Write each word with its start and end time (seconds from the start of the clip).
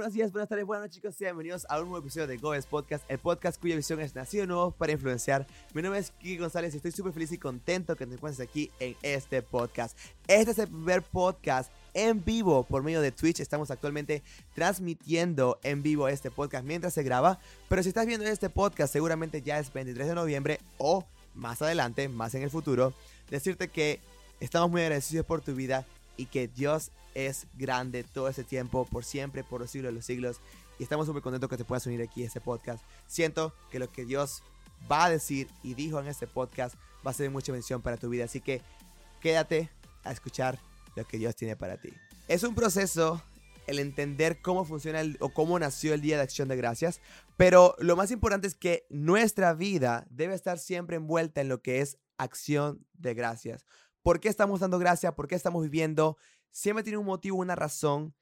Buenos 0.00 0.14
días, 0.14 0.32
buenas 0.32 0.48
tardes, 0.48 0.64
buenas 0.64 0.84
noches 0.84 0.96
chicos, 0.96 1.14
sean 1.14 1.36
bienvenidos 1.36 1.66
a 1.68 1.78
un 1.78 1.90
nuevo 1.90 1.98
episodio 1.98 2.26
de 2.26 2.38
Goes 2.38 2.64
Podcast, 2.64 3.04
el 3.10 3.18
podcast 3.18 3.60
cuya 3.60 3.76
visión 3.76 4.00
es 4.00 4.14
nacido 4.14 4.46
nuevo 4.46 4.70
para 4.70 4.92
influenciar. 4.92 5.46
Mi 5.74 5.82
nombre 5.82 6.00
es 6.00 6.10
Kiki 6.12 6.38
González 6.38 6.72
y 6.72 6.78
estoy 6.78 6.90
súper 6.90 7.12
feliz 7.12 7.30
y 7.32 7.36
contento 7.36 7.94
que 7.96 8.06
te 8.06 8.14
encuentres 8.14 8.48
aquí 8.48 8.70
en 8.80 8.96
este 9.02 9.42
podcast. 9.42 9.94
Este 10.26 10.52
es 10.52 10.58
el 10.58 10.68
primer 10.68 11.02
podcast 11.02 11.70
en 11.92 12.24
vivo 12.24 12.62
por 12.62 12.82
medio 12.82 13.02
de 13.02 13.12
Twitch. 13.12 13.40
Estamos 13.40 13.70
actualmente 13.70 14.22
transmitiendo 14.54 15.60
en 15.62 15.82
vivo 15.82 16.08
este 16.08 16.30
podcast 16.30 16.64
mientras 16.64 16.94
se 16.94 17.02
graba. 17.02 17.38
Pero 17.68 17.82
si 17.82 17.90
estás 17.90 18.06
viendo 18.06 18.24
este 18.24 18.48
podcast, 18.48 18.90
seguramente 18.90 19.42
ya 19.42 19.58
es 19.58 19.70
23 19.70 20.08
de 20.08 20.14
noviembre 20.14 20.60
o 20.78 21.04
más 21.34 21.60
adelante, 21.60 22.08
más 22.08 22.34
en 22.34 22.42
el 22.42 22.50
futuro. 22.50 22.94
Decirte 23.28 23.68
que 23.68 24.00
estamos 24.40 24.70
muy 24.70 24.80
agradecidos 24.80 25.26
por 25.26 25.42
tu 25.42 25.54
vida 25.54 25.84
y 26.20 26.26
que 26.26 26.48
Dios 26.48 26.92
es 27.14 27.46
grande 27.54 28.04
todo 28.04 28.28
ese 28.28 28.44
tiempo, 28.44 28.84
por 28.84 29.06
siempre, 29.06 29.42
por 29.42 29.62
los 29.62 29.70
siglos 29.70 29.90
de 29.90 29.94
los 29.94 30.04
siglos. 30.04 30.40
Y 30.78 30.82
estamos 30.82 31.06
súper 31.06 31.22
contentos 31.22 31.48
que 31.48 31.56
te 31.56 31.64
puedas 31.64 31.86
unir 31.86 32.02
aquí 32.02 32.22
a 32.22 32.26
este 32.26 32.42
podcast. 32.42 32.84
Siento 33.06 33.54
que 33.70 33.78
lo 33.78 33.90
que 33.90 34.04
Dios 34.04 34.42
va 34.90 35.06
a 35.06 35.10
decir 35.10 35.48
y 35.62 35.72
dijo 35.72 35.98
en 35.98 36.08
este 36.08 36.26
podcast 36.26 36.74
va 37.06 37.10
a 37.12 37.14
ser 37.14 37.30
mucha 37.30 37.52
bendición 37.52 37.80
para 37.80 37.96
tu 37.96 38.10
vida. 38.10 38.26
Así 38.26 38.42
que 38.42 38.60
quédate 39.22 39.70
a 40.04 40.12
escuchar 40.12 40.58
lo 40.94 41.06
que 41.06 41.16
Dios 41.16 41.34
tiene 41.36 41.56
para 41.56 41.80
ti. 41.80 41.90
Es 42.28 42.42
un 42.42 42.54
proceso 42.54 43.22
el 43.66 43.78
entender 43.78 44.42
cómo 44.42 44.66
funciona 44.66 45.00
o 45.20 45.30
cómo 45.30 45.58
nació 45.58 45.94
el 45.94 46.02
Día 46.02 46.18
de 46.18 46.22
Acción 46.24 46.48
de 46.48 46.56
Gracias, 46.56 47.00
pero 47.38 47.76
lo 47.78 47.96
más 47.96 48.10
importante 48.10 48.46
es 48.46 48.54
que 48.54 48.84
nuestra 48.90 49.54
vida 49.54 50.06
debe 50.10 50.34
estar 50.34 50.58
siempre 50.58 50.96
envuelta 50.96 51.40
en 51.40 51.48
lo 51.48 51.62
que 51.62 51.80
es 51.80 51.96
acción 52.18 52.84
de 52.92 53.14
gracias. 53.14 53.64
¿Por 54.02 54.20
qué 54.20 54.28
estamos 54.28 54.60
dando 54.60 54.78
gracias? 54.78 55.14
¿Por 55.14 55.28
qué 55.28 55.34
estamos 55.34 55.62
viviendo? 55.62 56.16
Siempre 56.50 56.82
tiene 56.82 56.98
un 56.98 57.06
motivo, 57.06 57.38
una 57.38 57.54
razón. 57.54 58.14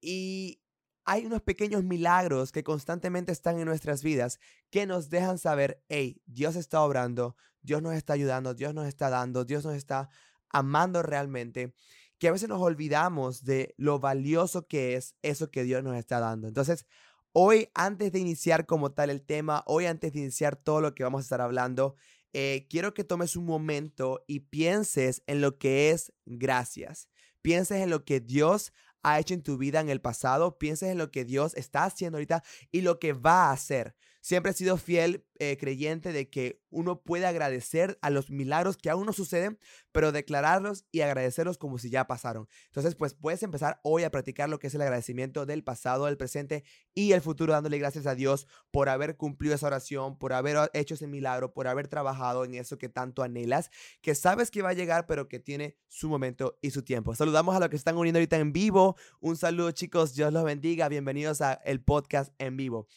Y 0.00 0.60
hay 1.04 1.26
unos 1.26 1.42
pequeños 1.42 1.84
milagros 1.84 2.50
que 2.50 2.64
constantemente 2.64 3.32
están 3.32 3.58
en 3.58 3.66
nuestras 3.66 4.02
vidas 4.02 4.40
que 4.70 4.86
nos 4.86 5.10
dejan 5.10 5.38
saber, 5.38 5.82
hey, 5.88 6.20
Dios 6.26 6.56
está 6.56 6.82
obrando, 6.82 7.36
Dios 7.62 7.82
nos 7.82 7.94
está 7.94 8.14
ayudando, 8.14 8.54
Dios 8.54 8.74
nos 8.74 8.86
está 8.86 9.10
dando, 9.10 9.44
Dios 9.44 9.64
nos 9.64 9.74
está 9.74 10.08
amando 10.50 11.02
realmente, 11.02 11.74
que 12.18 12.28
a 12.28 12.32
veces 12.32 12.48
nos 12.48 12.60
olvidamos 12.60 13.44
de 13.44 13.74
lo 13.76 13.98
valioso 13.98 14.66
que 14.66 14.94
es 14.94 15.14
eso 15.22 15.50
que 15.50 15.64
Dios 15.64 15.82
nos 15.82 15.96
está 15.96 16.20
dando. 16.20 16.48
Entonces, 16.48 16.86
hoy, 17.32 17.70
antes 17.74 18.12
de 18.12 18.20
iniciar 18.20 18.66
como 18.66 18.92
tal 18.92 19.10
el 19.10 19.22
tema, 19.22 19.62
hoy 19.66 19.86
antes 19.86 20.12
de 20.12 20.20
iniciar 20.20 20.56
todo 20.56 20.80
lo 20.80 20.94
que 20.94 21.04
vamos 21.04 21.20
a 21.20 21.22
estar 21.22 21.40
hablando, 21.40 21.96
eh, 22.34 22.66
quiero 22.68 22.94
que 22.94 23.04
tomes 23.04 23.36
un 23.36 23.46
momento 23.46 24.24
y 24.26 24.40
pienses 24.40 25.22
en 25.26 25.40
lo 25.40 25.56
que 25.56 25.90
es 25.90 26.12
gracias. 26.26 27.08
Pienses 27.42 27.80
en 27.80 27.90
lo 27.90 28.04
que 28.04 28.20
Dios 28.20 28.72
ha 29.04 29.20
hecho 29.20 29.34
en 29.34 29.42
tu 29.42 29.56
vida 29.56 29.80
en 29.80 29.88
el 29.88 30.00
pasado, 30.00 30.58
pienses 30.58 30.90
en 30.90 30.98
lo 30.98 31.10
que 31.10 31.24
Dios 31.24 31.54
está 31.54 31.84
haciendo 31.84 32.18
ahorita 32.18 32.42
y 32.72 32.80
lo 32.80 32.98
que 32.98 33.12
va 33.12 33.44
a 33.44 33.52
hacer. 33.52 33.94
Siempre 34.24 34.52
he 34.52 34.54
sido 34.54 34.78
fiel 34.78 35.26
eh, 35.38 35.58
creyente 35.58 36.10
de 36.10 36.30
que 36.30 36.58
uno 36.70 37.02
puede 37.02 37.26
agradecer 37.26 37.98
a 38.00 38.08
los 38.08 38.30
milagros 38.30 38.78
que 38.78 38.88
aún 38.88 39.04
no 39.04 39.12
suceden, 39.12 39.58
pero 39.92 40.12
declararlos 40.12 40.86
y 40.90 41.02
agradecerlos 41.02 41.58
como 41.58 41.76
si 41.76 41.90
ya 41.90 42.06
pasaron. 42.06 42.48
Entonces, 42.68 42.94
pues 42.94 43.12
puedes 43.12 43.42
empezar 43.42 43.80
hoy 43.82 44.02
a 44.02 44.10
practicar 44.10 44.48
lo 44.48 44.58
que 44.58 44.68
es 44.68 44.74
el 44.74 44.80
agradecimiento 44.80 45.44
del 45.44 45.62
pasado, 45.62 46.06
del 46.06 46.16
presente 46.16 46.64
y 46.94 47.12
el 47.12 47.20
futuro, 47.20 47.52
dándole 47.52 47.76
gracias 47.76 48.06
a 48.06 48.14
Dios 48.14 48.46
por 48.70 48.88
haber 48.88 49.18
cumplido 49.18 49.56
esa 49.56 49.66
oración, 49.66 50.16
por 50.16 50.32
haber 50.32 50.70
hecho 50.72 50.94
ese 50.94 51.06
milagro, 51.06 51.52
por 51.52 51.68
haber 51.68 51.88
trabajado 51.88 52.46
en 52.46 52.54
eso 52.54 52.78
que 52.78 52.88
tanto 52.88 53.22
anhelas, 53.22 53.70
que 54.00 54.14
sabes 54.14 54.50
que 54.50 54.62
va 54.62 54.70
a 54.70 54.72
llegar, 54.72 55.06
pero 55.06 55.28
que 55.28 55.38
tiene 55.38 55.76
su 55.88 56.08
momento 56.08 56.58
y 56.62 56.70
su 56.70 56.82
tiempo. 56.82 57.14
Saludamos 57.14 57.54
a 57.54 57.60
los 57.60 57.68
que 57.68 57.76
están 57.76 57.98
uniendo 57.98 58.20
ahorita 58.20 58.38
en 58.38 58.54
vivo. 58.54 58.96
Un 59.20 59.36
saludo, 59.36 59.70
chicos. 59.72 60.14
Dios 60.14 60.32
los 60.32 60.44
bendiga. 60.44 60.88
Bienvenidos 60.88 61.42
a 61.42 61.52
el 61.52 61.82
podcast 61.82 62.32
en 62.38 62.56
vivo. 62.56 62.88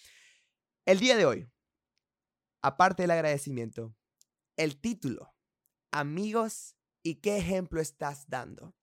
El 0.87 0.99
día 0.99 1.17
de 1.17 1.25
hoy, 1.25 1.49
aparte 2.61 3.03
del 3.03 3.11
agradecimiento, 3.11 3.93
el 4.55 4.79
título, 4.79 5.35
amigos 5.91 6.77
y 7.03 7.15
qué 7.15 7.35
ejemplo 7.35 7.81
estás 7.81 8.29
dando. 8.29 8.73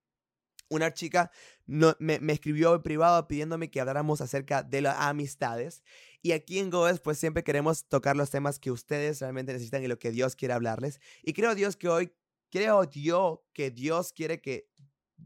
Una 0.68 0.92
chica 0.92 1.30
me, 1.64 2.20
escribió 2.28 2.74
en 2.74 2.82
privado 2.82 3.26
pidiéndome 3.26 3.70
que 3.70 3.80
habláramos 3.80 4.20
acerca 4.20 4.62
de 4.62 4.82
las 4.82 5.00
amistades. 5.00 5.82
Y 6.20 6.32
aquí 6.32 6.58
en 6.58 6.68
Goes, 6.68 7.00
pues 7.00 7.16
siempre 7.16 7.42
queremos 7.42 7.88
tocar 7.88 8.16
los 8.16 8.28
temas 8.28 8.58
que 8.58 8.70
ustedes 8.70 9.20
realmente 9.20 9.54
necesitan 9.54 9.82
y 9.82 9.88
lo 9.88 9.98
que 9.98 10.10
Dios 10.10 10.36
quiere 10.36 10.52
hablarles. 10.52 11.00
Y 11.22 11.32
creo 11.32 11.54
Dios 11.54 11.74
que 11.74 11.88
hoy, 11.88 12.12
creo 12.50 12.84
yo 12.84 13.46
que 13.54 13.70
Dios 13.70 14.12
quiere 14.12 14.42
que 14.42 14.68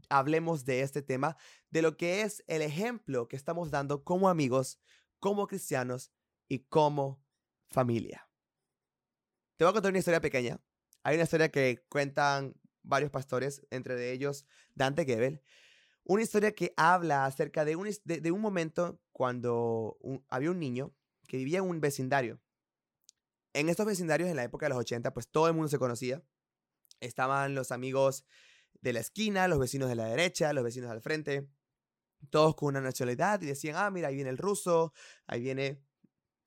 hablemos 0.07 0.63
de 0.63 0.79
este 0.79 1.01
tema, 1.01 1.35
de 1.71 1.81
lo 1.81 1.97
que 1.97 2.21
es 2.21 2.41
el 2.47 2.61
ejemplo 2.61 3.27
que 3.27 3.35
estamos 3.35 3.69
dando 3.69 4.05
como 4.05 4.29
amigos, 4.29 4.79
como 5.19 5.45
cristianos 5.45 6.13
y 6.49 6.59
como 6.59 7.23
familia. 7.69 8.27
Te 9.55 9.63
voy 9.63 9.69
a 9.69 9.73
contar 9.73 9.91
una 9.91 9.99
historia 9.99 10.19
pequeña. 10.19 10.59
Hay 11.03 11.15
una 11.15 11.23
historia 11.23 11.49
que 11.49 11.85
cuentan 11.87 12.55
varios 12.81 13.11
pastores, 13.11 13.65
entre 13.69 14.11
ellos 14.11 14.45
Dante 14.73 15.05
Gebel. 15.05 15.41
Una 16.03 16.23
historia 16.23 16.53
que 16.53 16.73
habla 16.75 17.25
acerca 17.25 17.63
de 17.63 17.75
un, 17.75 17.87
de, 18.03 18.31
un 18.31 18.41
momento 18.41 18.99
cuando 19.11 19.97
había 20.27 20.51
un 20.51 20.59
niño 20.59 20.93
que 21.27 21.37
vivía 21.37 21.59
en 21.59 21.65
un 21.65 21.79
vecindario. 21.79 22.41
En 23.53 23.69
estos 23.69 23.85
vecindarios, 23.85 24.29
en 24.29 24.35
la 24.35 24.43
época 24.43 24.65
de 24.65 24.69
los 24.71 24.79
80, 24.79 25.13
pues 25.13 25.29
todo 25.29 25.47
el 25.47 25.53
mundo 25.53 25.69
se 25.69 25.77
conocía. 25.77 26.23
Estaban 26.99 27.53
los 27.53 27.71
amigos 27.71 28.25
de 28.81 28.93
la 28.93 28.99
esquina, 29.01 29.47
los 29.47 29.59
vecinos 29.59 29.89
de 29.89 29.95
la 29.95 30.05
derecha, 30.05 30.53
los 30.53 30.63
vecinos 30.63 30.89
al 30.89 31.01
frente, 31.01 31.47
todos 32.29 32.55
con 32.55 32.69
una 32.69 32.81
nacionalidad 32.81 33.41
y 33.41 33.47
decían, 33.47 33.75
ah, 33.77 33.91
mira, 33.91 34.07
ahí 34.07 34.15
viene 34.15 34.29
el 34.29 34.37
ruso, 34.37 34.93
ahí 35.27 35.41
viene 35.41 35.81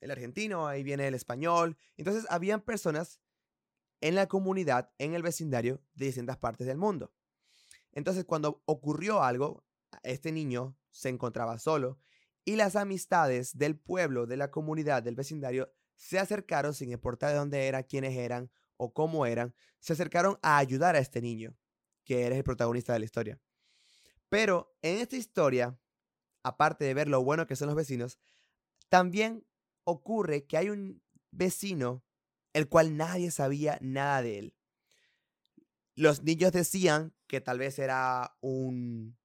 el 0.03 0.11
argentino, 0.11 0.67
ahí 0.67 0.83
viene 0.83 1.07
el 1.07 1.15
español. 1.15 1.79
Entonces, 1.97 2.27
habían 2.29 2.61
personas 2.61 3.21
en 4.01 4.17
la 4.17 4.27
comunidad, 4.27 4.93
en 4.99 5.15
el 5.15 5.23
vecindario 5.23 5.81
de 5.95 6.07
distintas 6.07 6.37
partes 6.37 6.67
del 6.67 6.77
mundo. 6.77 7.13
Entonces, 7.93 8.25
cuando 8.25 8.63
ocurrió 8.67 9.23
algo, 9.23 9.65
este 10.03 10.33
niño 10.33 10.77
se 10.91 11.09
encontraba 11.09 11.59
solo 11.59 11.99
y 12.45 12.57
las 12.57 12.75
amistades 12.75 13.57
del 13.57 13.79
pueblo, 13.79 14.27
de 14.27 14.37
la 14.37 14.51
comunidad, 14.51 15.05
del 15.05 15.15
vecindario, 15.15 15.73
se 15.95 16.19
acercaron, 16.19 16.75
sin 16.75 16.91
importar 16.91 17.31
de 17.31 17.37
dónde 17.37 17.69
eran, 17.69 17.85
quiénes 17.85 18.17
eran 18.17 18.51
o 18.77 18.93
cómo 18.93 19.25
eran, 19.25 19.55
se 19.79 19.93
acercaron 19.93 20.39
a 20.43 20.59
ayudar 20.59 20.97
a 20.97 20.99
este 20.99 21.21
niño, 21.23 21.57
que 22.05 22.27
eres 22.27 22.39
el 22.39 22.45
protagonista 22.45 22.93
de 22.93 22.99
la 22.99 23.05
historia. 23.05 23.41
Pero 24.29 24.75
en 24.83 24.99
esta 24.99 25.17
historia, 25.17 25.79
aparte 26.43 26.85
de 26.85 26.95
ver 26.95 27.07
lo 27.07 27.23
bueno 27.23 27.47
que 27.47 27.55
son 27.55 27.69
los 27.69 27.77
vecinos, 27.77 28.19
también 28.89 29.47
ocurre 29.85 30.45
que 30.45 30.57
hay 30.57 30.71
un 30.71 31.03
vecino 31.31 32.05
el 32.53 32.69
cual 32.69 32.97
nadie 32.97 33.31
sabía 33.31 33.79
nada 33.81 34.23
de 34.23 34.39
él. 34.39 34.57
Los 35.95 36.23
niños 36.23 36.53
decían 36.53 37.15
que 37.27 37.41
tal 37.41 37.59
vez 37.59 37.79
era 37.79 38.37
un, 38.41 39.17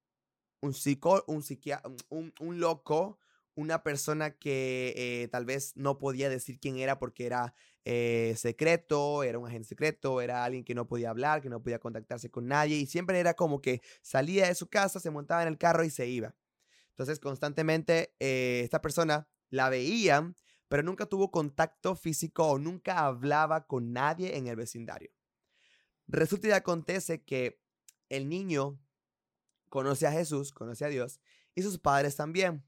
un, 0.61 0.73
psico, 0.73 1.23
un, 1.27 1.43
un, 2.09 2.33
un 2.39 2.59
loco, 2.59 3.19
una 3.55 3.83
persona 3.83 4.37
que 4.37 4.93
eh, 4.95 5.27
tal 5.29 5.45
vez 5.45 5.75
no 5.75 5.97
podía 5.97 6.29
decir 6.29 6.59
quién 6.59 6.77
era 6.77 6.99
porque 6.99 7.25
era 7.25 7.53
eh, 7.85 8.35
secreto, 8.37 9.23
era 9.23 9.39
un 9.39 9.47
agente 9.47 9.69
secreto, 9.69 10.21
era 10.21 10.43
alguien 10.43 10.63
que 10.63 10.75
no 10.75 10.87
podía 10.87 11.09
hablar, 11.09 11.41
que 11.41 11.49
no 11.49 11.63
podía 11.63 11.79
contactarse 11.79 12.29
con 12.29 12.47
nadie 12.47 12.75
y 12.77 12.85
siempre 12.85 13.19
era 13.19 13.33
como 13.33 13.61
que 13.61 13.81
salía 14.01 14.47
de 14.47 14.55
su 14.55 14.67
casa, 14.67 14.99
se 14.99 15.09
montaba 15.09 15.41
en 15.41 15.47
el 15.47 15.57
carro 15.57 15.83
y 15.83 15.89
se 15.89 16.07
iba. 16.07 16.35
Entonces 16.89 17.19
constantemente 17.19 18.13
eh, 18.19 18.61
esta 18.63 18.81
persona 18.81 19.27
la 19.49 19.69
veían 19.69 20.35
pero 20.67 20.83
nunca 20.83 21.05
tuvo 21.05 21.31
contacto 21.31 21.95
físico 21.95 22.45
o 22.45 22.59
nunca 22.59 23.05
hablaba 23.05 23.65
con 23.67 23.93
nadie 23.93 24.37
en 24.37 24.47
el 24.47 24.55
vecindario. 24.55 25.11
Resulta 26.07 26.47
y 26.47 26.51
acontece 26.51 27.23
que 27.23 27.61
el 28.09 28.29
niño 28.29 28.79
conoce 29.69 30.07
a 30.07 30.11
Jesús, 30.11 30.51
conoce 30.51 30.85
a 30.85 30.89
Dios, 30.89 31.19
y 31.55 31.61
sus 31.61 31.79
padres 31.79 32.15
también. 32.15 32.63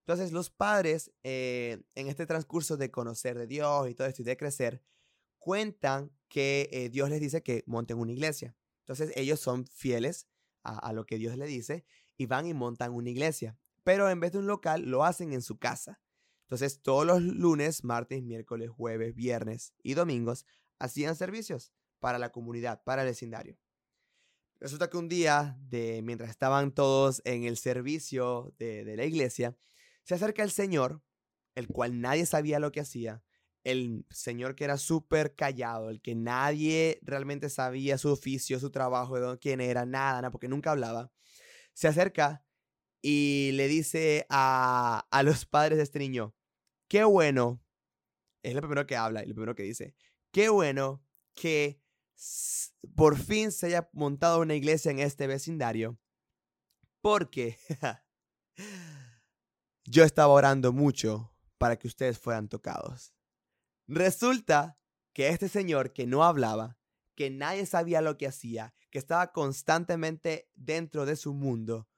Entonces 0.00 0.32
los 0.32 0.50
padres, 0.50 1.12
eh, 1.22 1.82
en 1.94 2.08
este 2.08 2.26
transcurso 2.26 2.76
de 2.76 2.90
conocer 2.90 3.38
de 3.38 3.46
Dios 3.46 3.88
y 3.88 3.94
todo 3.94 4.08
esto 4.08 4.22
y 4.22 4.24
de 4.24 4.36
crecer, 4.36 4.82
cuentan 5.38 6.10
que 6.28 6.68
eh, 6.72 6.88
Dios 6.88 7.08
les 7.08 7.20
dice 7.20 7.42
que 7.42 7.62
monten 7.66 7.98
una 7.98 8.12
iglesia. 8.12 8.56
Entonces 8.80 9.12
ellos 9.16 9.40
son 9.40 9.66
fieles 9.66 10.26
a, 10.64 10.78
a 10.78 10.92
lo 10.92 11.06
que 11.06 11.18
Dios 11.18 11.36
les 11.36 11.48
dice 11.48 11.84
y 12.16 12.26
van 12.26 12.46
y 12.46 12.54
montan 12.54 12.92
una 12.92 13.10
iglesia. 13.10 13.56
Pero 13.84 14.10
en 14.10 14.20
vez 14.20 14.32
de 14.32 14.38
un 14.38 14.46
local, 14.46 14.82
lo 14.82 15.04
hacen 15.04 15.32
en 15.32 15.42
su 15.42 15.58
casa. 15.58 16.00
Entonces, 16.42 16.82
todos 16.82 17.06
los 17.06 17.22
lunes, 17.22 17.84
martes, 17.84 18.22
miércoles, 18.22 18.70
jueves, 18.70 19.14
viernes 19.14 19.72
y 19.82 19.94
domingos 19.94 20.46
hacían 20.78 21.16
servicios 21.16 21.72
para 21.98 22.18
la 22.18 22.30
comunidad, 22.30 22.82
para 22.84 23.02
el 23.02 23.08
vecindario. 23.08 23.56
Resulta 24.62 24.88
que 24.90 24.96
un 24.96 25.08
día, 25.08 25.56
de, 25.60 26.02
mientras 26.02 26.30
estaban 26.30 26.72
todos 26.72 27.20
en 27.24 27.44
el 27.44 27.56
servicio 27.56 28.54
de, 28.58 28.96
la 28.96 29.04
iglesia, 29.04 29.56
se 30.04 30.14
acerca 30.14 30.42
el 30.42 30.50
Señor, 30.50 31.02
el 31.54 31.66
cual 31.66 32.00
nadie 32.00 32.26
sabía 32.26 32.60
lo 32.60 32.70
que 32.70 32.80
hacía, 32.80 33.24
el 33.64 34.04
Señor 34.10 34.54
que 34.54 34.64
era 34.64 34.78
súper 34.78 35.34
callado, 35.34 35.90
el 35.90 36.00
que 36.00 36.14
nadie 36.14 37.00
realmente 37.02 37.50
sabía 37.50 37.98
su 37.98 38.10
oficio, 38.10 38.60
su 38.60 38.70
trabajo, 38.70 39.18
de 39.18 39.38
quién 39.38 39.60
era, 39.60 39.84
nada, 39.84 40.22
nada, 40.22 40.30
porque 40.30 40.48
nunca 40.48 40.70
hablaba, 40.70 41.10
se 41.72 41.88
acerca 41.88 42.44
y 43.02 43.50
le 43.54 43.68
dice 43.68 44.26
a, 44.30 45.06
a 45.10 45.22
los 45.22 45.44
padres 45.44 45.76
de 45.76 45.84
este 45.84 45.98
niño, 45.98 46.34
qué 46.88 47.04
bueno, 47.04 47.62
es 48.42 48.54
lo 48.54 48.60
primero 48.60 48.86
que 48.86 48.96
habla 48.96 49.22
y 49.22 49.26
lo 49.26 49.34
primero 49.34 49.54
que 49.54 49.64
dice, 49.64 49.94
qué 50.30 50.48
bueno 50.48 51.04
que 51.34 51.82
por 52.94 53.16
fin 53.16 53.52
se 53.52 53.66
haya 53.66 53.88
montado 53.92 54.40
una 54.40 54.54
iglesia 54.54 54.90
en 54.90 55.00
este 55.00 55.26
vecindario, 55.26 55.98
porque 57.00 57.58
yo 59.84 60.04
estaba 60.04 60.32
orando 60.32 60.72
mucho 60.72 61.34
para 61.58 61.76
que 61.78 61.88
ustedes 61.88 62.18
fueran 62.18 62.48
tocados. 62.48 63.14
Resulta 63.88 64.78
que 65.12 65.28
este 65.28 65.48
señor 65.48 65.92
que 65.92 66.06
no 66.06 66.24
hablaba, 66.24 66.78
que 67.14 67.30
nadie 67.30 67.66
sabía 67.66 68.00
lo 68.00 68.16
que 68.16 68.26
hacía, 68.26 68.74
que 68.90 68.98
estaba 68.98 69.32
constantemente 69.32 70.50
dentro 70.54 71.06
de 71.06 71.16
su 71.16 71.34
mundo, 71.34 71.88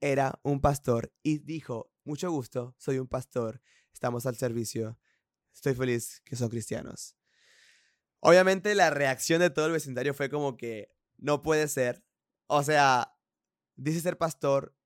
era 0.00 0.38
un 0.42 0.60
pastor 0.60 1.12
y 1.22 1.38
dijo, 1.38 1.90
mucho 2.04 2.30
gusto, 2.30 2.74
soy 2.78 2.98
un 2.98 3.08
pastor, 3.08 3.60
estamos 3.92 4.26
al 4.26 4.36
servicio, 4.36 4.98
estoy 5.52 5.74
feliz 5.74 6.20
que 6.24 6.36
son 6.36 6.48
cristianos. 6.48 7.16
Obviamente 8.20 8.74
la 8.74 8.90
reacción 8.90 9.40
de 9.40 9.50
todo 9.50 9.66
el 9.66 9.72
vecindario 9.72 10.14
fue 10.14 10.30
como 10.30 10.56
que 10.56 10.88
no 11.16 11.42
puede 11.42 11.68
ser. 11.68 12.04
O 12.46 12.62
sea, 12.62 13.16
dice 13.76 14.00
ser 14.00 14.18
pastor 14.18 14.76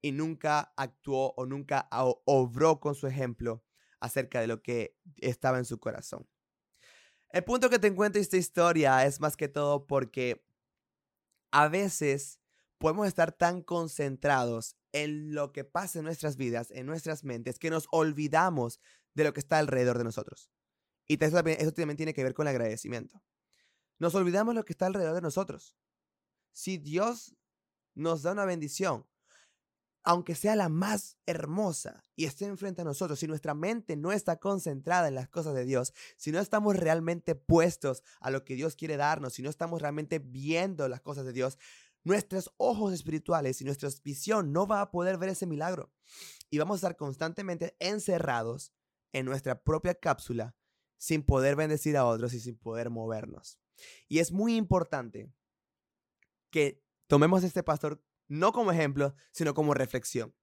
y 0.00 0.12
nunca 0.12 0.72
actuó 0.76 1.32
o 1.36 1.46
nunca 1.46 1.88
obró 2.24 2.80
con 2.80 2.94
su 2.94 3.06
ejemplo 3.06 3.64
acerca 4.00 4.40
de 4.40 4.48
lo 4.48 4.62
que 4.62 4.98
estaba 5.18 5.58
en 5.58 5.64
su 5.64 5.78
corazón. 5.78 6.28
El 7.30 7.44
punto 7.44 7.70
que 7.70 7.78
te 7.78 7.86
encuentro 7.86 8.20
esta 8.20 8.36
historia 8.36 9.06
es 9.06 9.20
más 9.20 9.36
que 9.36 9.48
todo 9.48 9.86
porque 9.86 10.44
a 11.50 11.68
veces 11.68 12.41
podemos 12.82 13.06
estar 13.06 13.30
tan 13.30 13.62
concentrados 13.62 14.76
en 14.90 15.36
lo 15.36 15.52
que 15.52 15.62
pasa 15.62 16.00
en 16.00 16.04
nuestras 16.04 16.36
vidas, 16.36 16.72
en 16.72 16.84
nuestras 16.84 17.22
mentes, 17.22 17.60
que 17.60 17.70
nos 17.70 17.86
olvidamos 17.92 18.80
de 19.14 19.22
lo 19.22 19.32
que 19.32 19.38
está 19.38 19.60
alrededor 19.60 19.98
de 19.98 20.04
nosotros. 20.04 20.50
Y 21.06 21.22
eso 21.22 21.36
también, 21.36 21.96
tiene 21.96 22.12
que 22.12 22.24
ver 22.24 22.34
con 22.34 22.48
el 22.48 22.50
agradecimiento. 22.50 23.22
Nos 24.00 24.16
olvidamos 24.16 24.52
de 24.52 24.60
lo 24.60 24.64
que 24.64 24.72
está 24.72 24.86
alrededor 24.86 25.14
de 25.14 25.20
nosotros. 25.20 25.76
Si 26.50 26.76
Dios 26.76 27.36
nos 27.94 28.22
da 28.22 28.32
una 28.32 28.46
bendición, 28.46 29.06
aunque 30.02 30.34
sea 30.34 30.56
la 30.56 30.68
más 30.68 31.18
hermosa 31.24 32.02
y 32.16 32.24
esté 32.24 32.46
enfrente 32.46 32.82
a 32.82 32.84
nosotros, 32.84 33.20
si 33.20 33.28
nuestra 33.28 33.54
mente 33.54 33.94
no 33.94 34.10
está 34.10 34.40
concentrada 34.40 35.06
en 35.06 35.14
las 35.14 35.28
cosas 35.28 35.54
de 35.54 35.64
Dios, 35.64 35.94
si 36.16 36.32
no 36.32 36.40
estamos 36.40 36.74
realmente 36.74 37.36
puestos 37.36 38.02
a 38.18 38.30
lo 38.30 38.44
que 38.44 38.56
Dios 38.56 38.74
quiere 38.74 38.96
darnos, 38.96 39.34
si 39.34 39.42
no 39.42 39.50
estamos 39.50 39.80
realmente 39.80 40.18
viendo 40.18 40.88
las 40.88 41.00
cosas 41.00 41.24
de 41.24 41.32
Dios, 41.32 41.58
nuestros 42.04 42.52
ojos 42.56 42.92
espirituales 42.92 43.60
y 43.60 43.64
nuestra 43.64 43.88
visión 44.04 44.52
no 44.52 44.66
va 44.66 44.80
a 44.80 44.90
poder 44.90 45.18
ver 45.18 45.30
ese 45.30 45.46
milagro. 45.46 45.92
Y 46.50 46.58
vamos 46.58 46.74
a 46.74 46.76
estar 46.76 46.96
constantemente 46.96 47.76
encerrados 47.78 48.72
en 49.12 49.26
nuestra 49.26 49.62
propia 49.62 49.94
cápsula 49.94 50.56
sin 50.98 51.22
poder 51.22 51.56
bendecir 51.56 51.96
a 51.96 52.06
otros 52.06 52.34
y 52.34 52.40
sin 52.40 52.56
poder 52.56 52.90
movernos. 52.90 53.58
Y 54.08 54.18
es 54.20 54.32
muy 54.32 54.56
importante 54.56 55.32
que 56.50 56.82
tomemos 57.06 57.44
este 57.44 57.62
pastor 57.62 58.04
no 58.28 58.52
como 58.52 58.72
ejemplo, 58.72 59.14
sino 59.32 59.52
como 59.52 59.74
reflexión. 59.74 60.34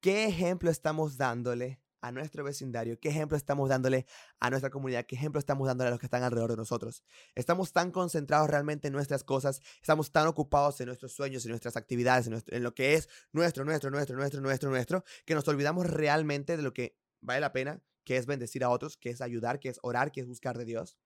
¿Qué 0.00 0.26
ejemplo 0.26 0.70
estamos 0.70 1.16
dándole 1.16 1.80
a 2.00 2.12
nuestro 2.12 2.44
vecindario? 2.44 2.98
¿Qué 3.00 3.08
ejemplo 3.08 3.36
estamos 3.36 3.68
dándole 3.68 4.06
a 4.40 4.50
nuestra 4.50 4.70
comunidad? 4.70 5.06
¿Qué 5.06 5.16
ejemplo 5.16 5.38
estamos 5.38 5.66
dándole 5.66 5.88
a 5.88 5.90
los 5.90 6.00
que 6.00 6.06
están 6.06 6.22
alrededor 6.22 6.50
de 6.50 6.56
nosotros? 6.56 7.04
¿Estamos 7.34 7.72
tan 7.72 7.90
concentrados 7.90 8.48
realmente 8.48 8.88
en 8.88 8.94
nuestras 8.94 9.24
cosas? 9.24 9.60
¿Estamos 9.80 10.12
tan 10.12 10.26
ocupados 10.26 10.80
en 10.80 10.86
nuestros 10.86 11.12
sueños, 11.12 11.44
en 11.44 11.50
nuestras 11.50 11.76
actividades, 11.76 12.26
en, 12.26 12.62
lo 12.62 12.74
que 12.74 12.94
es 12.94 13.08
nuestro, 13.32 13.64
nuestro, 13.64 13.90
nuestro, 13.90 14.16
nuestro, 14.16 14.40
nuestro, 14.40 14.70
nuestro, 14.70 15.04
que 15.24 15.34
nos 15.34 15.46
olvidamos 15.48 15.86
realmente 15.86 16.56
de 16.56 16.62
lo 16.62 16.72
que 16.72 16.98
vale 17.20 17.40
la 17.40 17.52
pena, 17.52 17.82
que 18.04 18.16
es 18.16 18.26
bendecir 18.26 18.64
a 18.64 18.70
otros, 18.70 18.96
que 18.96 19.10
es 19.10 19.20
ayudar, 19.20 19.60
que 19.60 19.68
es 19.68 19.78
orar, 19.82 20.12
que 20.12 20.20
es 20.20 20.26
buscar 20.26 20.56
de 20.58 20.64
Dios? 20.64 20.98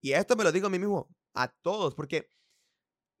Y 0.00 0.12
esto 0.12 0.36
me 0.36 0.44
lo 0.44 0.52
digo 0.52 0.68
a 0.68 0.70
mí 0.70 0.78
mismo, 0.78 1.08
a 1.34 1.48
todos, 1.48 1.94
porque 1.94 2.28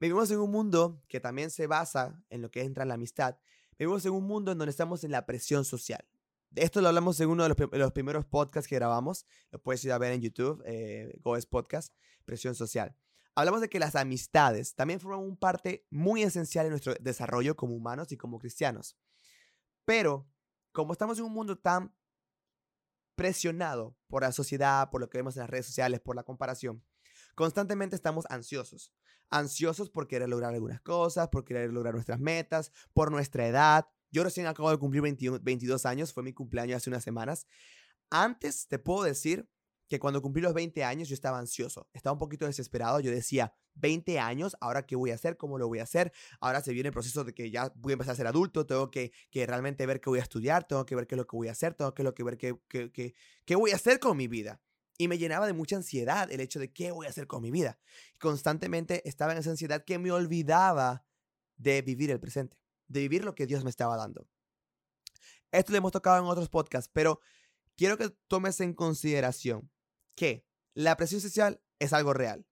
Vivimos 0.00 0.30
en 0.30 0.38
un 0.38 0.50
mundo 0.50 1.02
que 1.08 1.18
también 1.18 1.50
se 1.50 1.66
basa 1.66 2.22
en 2.30 2.40
lo 2.40 2.50
que 2.50 2.62
entra 2.62 2.84
en 2.84 2.88
la 2.88 2.94
amistad. 2.94 3.36
Vivimos 3.78 4.04
en 4.06 4.12
un 4.12 4.24
mundo 4.24 4.52
en 4.52 4.58
donde 4.58 4.70
estamos 4.70 5.02
en 5.02 5.10
la 5.10 5.26
presión 5.26 5.64
social. 5.64 6.06
Esto 6.54 6.80
lo 6.80 6.88
hablamos 6.88 7.20
en 7.20 7.28
uno 7.28 7.42
de 7.42 7.78
los, 7.78 7.92
primeros 7.92 8.24
podcasts 8.24 8.68
que 8.68 8.76
grabamos. 8.76 9.26
Lo 9.50 9.62
puedes 9.62 9.84
ir 9.84 9.92
a 9.92 9.98
ver 9.98 10.12
en 10.12 10.20
YouTube, 10.20 10.62
eh, 10.66 11.14
Goes 11.22 11.46
Podcast, 11.46 11.94
Presión 12.24 12.54
Social. 12.54 12.96
Hablamos 13.34 13.60
de 13.60 13.68
que 13.68 13.78
las 13.78 13.94
amistades 13.94 14.74
también 14.74 14.98
forman 14.98 15.20
un 15.20 15.36
parte 15.36 15.86
muy 15.90 16.22
esencial 16.22 16.66
en 16.66 16.70
nuestro 16.70 16.94
desarrollo 17.00 17.56
como 17.56 17.74
humanos 17.74 18.10
y 18.12 18.16
como 18.16 18.38
cristianos. 18.38 18.96
Pero, 19.84 20.28
como 20.72 20.92
estamos 20.92 21.18
en 21.18 21.24
un 21.24 21.32
mundo 21.32 21.58
tan 21.58 21.94
presionado 23.14 23.96
por 24.08 24.22
la 24.22 24.32
sociedad, 24.32 24.90
por 24.90 25.00
lo 25.00 25.08
que 25.08 25.18
vemos 25.18 25.36
en 25.36 25.40
las 25.40 25.50
redes 25.50 25.66
sociales, 25.66 26.00
por 26.00 26.16
la 26.16 26.24
comparación, 26.24 26.84
constantemente 27.34 27.94
estamos 27.94 28.24
ansiosos 28.30 28.92
ansiosos 29.30 29.90
por 29.90 30.08
querer 30.08 30.28
lograr 30.28 30.54
algunas 30.54 30.80
cosas, 30.80 31.28
por 31.28 31.44
querer 31.44 31.72
lograr 31.72 31.94
nuestras 31.94 32.20
metas, 32.20 32.72
por 32.92 33.10
nuestra 33.10 33.46
edad. 33.46 33.88
Yo 34.10 34.24
recién 34.24 34.46
acabo 34.46 34.70
de 34.70 34.78
cumplir 34.78 35.02
22 35.02 35.86
años, 35.86 36.12
fue 36.12 36.22
mi 36.22 36.32
cumpleaños 36.32 36.76
hace 36.76 36.90
unas 36.90 37.04
semanas. 37.04 37.46
Antes 38.10 38.68
te 38.68 38.78
puedo 38.78 39.04
decir 39.04 39.48
que 39.88 39.98
cuando 39.98 40.20
cumplí 40.20 40.42
los 40.42 40.54
20 40.54 40.84
años 40.84 41.08
yo 41.08 41.14
estaba 41.14 41.38
ansioso, 41.38 41.88
estaba 41.92 42.12
un 42.12 42.18
poquito 42.18 42.46
desesperado, 42.46 43.00
yo 43.00 43.10
decía, 43.10 43.54
20 43.74 44.18
años, 44.18 44.56
ahora 44.60 44.84
qué 44.84 44.96
voy 44.96 45.10
a 45.10 45.14
hacer, 45.14 45.36
cómo 45.36 45.58
lo 45.58 45.66
voy 45.66 45.78
a 45.78 45.84
hacer, 45.84 46.12
ahora 46.40 46.60
se 46.60 46.72
viene 46.72 46.88
el 46.88 46.92
proceso 46.92 47.24
de 47.24 47.32
que 47.32 47.50
ya 47.50 47.72
voy 47.76 47.92
a 47.92 47.94
empezar 47.94 48.12
a 48.12 48.16
ser 48.16 48.26
adulto, 48.26 48.66
tengo 48.66 48.90
que, 48.90 49.12
que 49.30 49.46
realmente 49.46 49.86
ver 49.86 50.00
qué 50.00 50.10
voy 50.10 50.18
a 50.18 50.22
estudiar, 50.22 50.64
tengo 50.66 50.84
que 50.84 50.94
ver 50.94 51.06
qué 51.06 51.14
es 51.14 51.18
lo 51.18 51.26
que 51.26 51.36
voy 51.36 51.48
a 51.48 51.52
hacer, 51.52 51.74
tengo 51.74 51.94
que, 51.94 52.02
lo 52.02 52.14
que 52.14 52.22
ver 52.22 52.36
qué, 52.36 52.58
qué, 52.68 53.14
qué 53.44 53.56
voy 53.56 53.70
a 53.70 53.76
hacer 53.76 53.98
con 53.98 54.16
mi 54.16 54.28
vida. 54.28 54.60
Y 54.98 55.06
me 55.06 55.16
llenaba 55.16 55.46
de 55.46 55.52
mucha 55.52 55.76
ansiedad 55.76 56.30
el 56.30 56.40
hecho 56.40 56.58
de 56.58 56.72
qué 56.72 56.90
voy 56.90 57.06
a 57.06 57.10
hacer 57.10 57.28
con 57.28 57.40
mi 57.40 57.52
vida. 57.52 57.78
Constantemente 58.18 59.08
estaba 59.08 59.32
en 59.32 59.38
esa 59.38 59.50
ansiedad 59.50 59.84
que 59.84 59.98
me 59.98 60.10
olvidaba 60.10 61.06
de 61.56 61.82
vivir 61.82 62.10
el 62.10 62.20
presente, 62.20 62.58
de 62.88 63.00
vivir 63.00 63.24
lo 63.24 63.34
que 63.34 63.46
Dios 63.46 63.64
me 63.64 63.70
estaba 63.70 63.96
dando. 63.96 64.26
Esto 65.52 65.72
lo 65.72 65.78
hemos 65.78 65.92
tocado 65.92 66.18
en 66.18 66.30
otros 66.30 66.48
podcasts, 66.48 66.90
pero 66.92 67.20
quiero 67.76 67.96
que 67.96 68.10
tomes 68.26 68.60
en 68.60 68.74
consideración 68.74 69.70
que 70.14 70.46
la 70.74 70.96
presión 70.96 71.20
social 71.20 71.62
es 71.78 71.92
algo 71.92 72.12
real. 72.12 72.46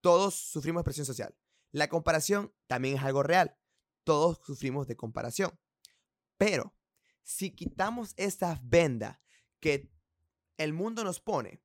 Todos 0.00 0.34
sufrimos 0.34 0.84
presión 0.84 1.06
social. 1.06 1.36
La 1.72 1.88
comparación 1.88 2.54
también 2.66 2.96
es 2.96 3.02
algo 3.02 3.22
real. 3.22 3.58
Todos 4.04 4.40
sufrimos 4.44 4.86
de 4.86 4.96
comparación. 4.96 5.58
Pero 6.36 6.74
si 7.22 7.50
quitamos 7.50 8.14
esta 8.16 8.60
venda 8.62 9.20
que 9.60 9.90
el 10.58 10.72
mundo 10.72 11.04
nos 11.04 11.20
pone, 11.20 11.60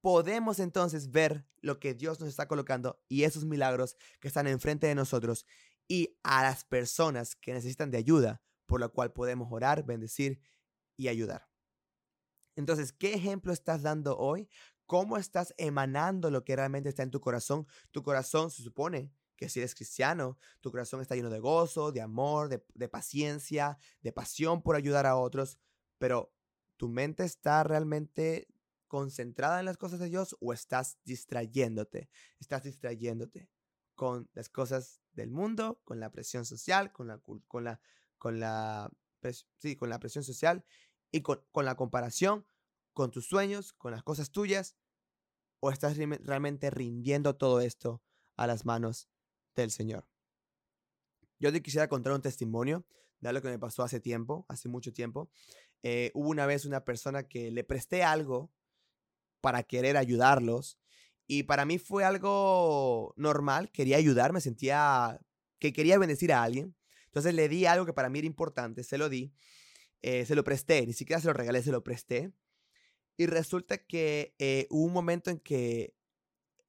podemos 0.00 0.58
entonces 0.58 1.10
ver 1.10 1.46
lo 1.60 1.78
que 1.78 1.94
Dios 1.94 2.20
nos 2.20 2.28
está 2.28 2.46
colocando 2.48 3.02
y 3.08 3.24
esos 3.24 3.44
milagros 3.44 3.96
que 4.20 4.28
están 4.28 4.46
enfrente 4.46 4.86
de 4.86 4.94
nosotros 4.94 5.46
y 5.90 6.16
a 6.22 6.44
las 6.44 6.64
personas 6.64 7.34
que 7.34 7.52
necesitan 7.52 7.90
de 7.90 7.98
ayuda, 7.98 8.40
por 8.66 8.78
lo 8.78 8.92
cual 8.92 9.12
podemos 9.12 9.48
orar, 9.50 9.84
bendecir 9.84 10.40
y 10.96 11.08
ayudar. 11.08 11.50
Entonces, 12.54 12.92
¿qué 12.92 13.12
ejemplo 13.12 13.52
estás 13.52 13.82
dando 13.82 14.16
hoy? 14.16 14.48
¿Cómo 14.86 15.16
estás 15.16 15.52
emanando 15.58 16.30
lo 16.30 16.44
que 16.44 16.54
realmente 16.54 16.88
está 16.88 17.02
en 17.02 17.10
tu 17.10 17.20
corazón? 17.20 17.66
Tu 17.90 18.04
corazón 18.04 18.52
se 18.52 18.62
supone 18.62 19.12
que 19.34 19.48
si 19.48 19.58
eres 19.58 19.74
cristiano, 19.74 20.38
tu 20.60 20.70
corazón 20.70 21.00
está 21.00 21.16
lleno 21.16 21.28
de 21.28 21.40
gozo, 21.40 21.90
de 21.90 22.02
amor, 22.02 22.48
de 22.48 22.88
paciencia, 22.88 23.76
de 24.00 24.12
pasión 24.12 24.62
por 24.62 24.76
ayudar 24.76 25.06
a 25.06 25.16
otros, 25.16 25.58
pero 25.98 26.32
tu 26.76 26.88
mente 26.88 27.24
está 27.24 27.64
realmente 27.64 28.46
concentrada 28.86 29.58
en 29.58 29.64
las 29.64 29.76
cosas 29.76 29.98
de 29.98 30.08
Dios 30.08 30.36
o 30.38 30.52
estás 30.52 30.98
distrayéndote? 31.02 32.10
Estás 32.38 32.62
distrayéndote 32.62 33.50
con 33.96 34.30
las 34.34 34.48
cosas 34.48 34.99
del 35.12 35.30
mundo, 35.30 35.80
con 35.84 36.00
la 36.00 36.10
presión 36.10 36.44
social, 36.44 36.92
con 36.92 37.08
la, 37.08 37.20
con 37.48 37.64
la, 37.64 37.80
con 38.18 38.40
la, 38.40 38.90
sí, 39.58 39.76
con 39.76 39.88
la 39.88 39.98
presión 39.98 40.24
social 40.24 40.64
y 41.10 41.22
con, 41.22 41.42
con 41.52 41.64
la 41.64 41.76
comparación 41.76 42.46
con 42.92 43.10
tus 43.10 43.26
sueños, 43.26 43.72
con 43.72 43.92
las 43.92 44.02
cosas 44.02 44.30
tuyas, 44.30 44.76
o 45.60 45.70
estás 45.70 45.96
realmente 45.96 46.70
rindiendo 46.70 47.36
todo 47.36 47.60
esto 47.60 48.02
a 48.36 48.46
las 48.46 48.64
manos 48.64 49.08
del 49.54 49.70
Señor. 49.70 50.06
Yo 51.38 51.52
te 51.52 51.62
quisiera 51.62 51.88
contar 51.88 52.12
un 52.12 52.22
testimonio 52.22 52.86
de 53.20 53.28
algo 53.28 53.42
que 53.42 53.48
me 53.48 53.58
pasó 53.58 53.82
hace 53.82 54.00
tiempo, 54.00 54.46
hace 54.48 54.68
mucho 54.68 54.92
tiempo. 54.92 55.30
Eh, 55.82 56.10
hubo 56.14 56.28
una 56.28 56.46
vez 56.46 56.64
una 56.64 56.84
persona 56.84 57.26
que 57.28 57.50
le 57.50 57.64
presté 57.64 58.02
algo 58.02 58.50
para 59.40 59.62
querer 59.62 59.96
ayudarlos. 59.96 60.78
Y 61.32 61.44
para 61.44 61.64
mí 61.64 61.78
fue 61.78 62.02
algo 62.02 63.14
normal, 63.16 63.70
quería 63.70 63.98
ayudar, 63.98 64.32
me 64.32 64.40
sentía 64.40 65.20
que 65.60 65.72
quería 65.72 65.96
bendecir 65.96 66.32
a 66.32 66.42
alguien. 66.42 66.74
Entonces 67.06 67.34
le 67.34 67.48
di 67.48 67.66
algo 67.66 67.86
que 67.86 67.92
para 67.92 68.08
mí 68.08 68.18
era 68.18 68.26
importante, 68.26 68.82
se 68.82 68.98
lo 68.98 69.08
di, 69.08 69.32
eh, 70.02 70.26
se 70.26 70.34
lo 70.34 70.42
presté, 70.42 70.84
ni 70.84 70.92
siquiera 70.92 71.20
se 71.20 71.28
lo 71.28 71.32
regalé, 71.32 71.62
se 71.62 71.70
lo 71.70 71.84
presté. 71.84 72.32
Y 73.16 73.26
resulta 73.26 73.78
que 73.78 74.34
eh, 74.40 74.66
hubo 74.70 74.84
un 74.84 74.92
momento 74.92 75.30
en 75.30 75.38
que 75.38 75.94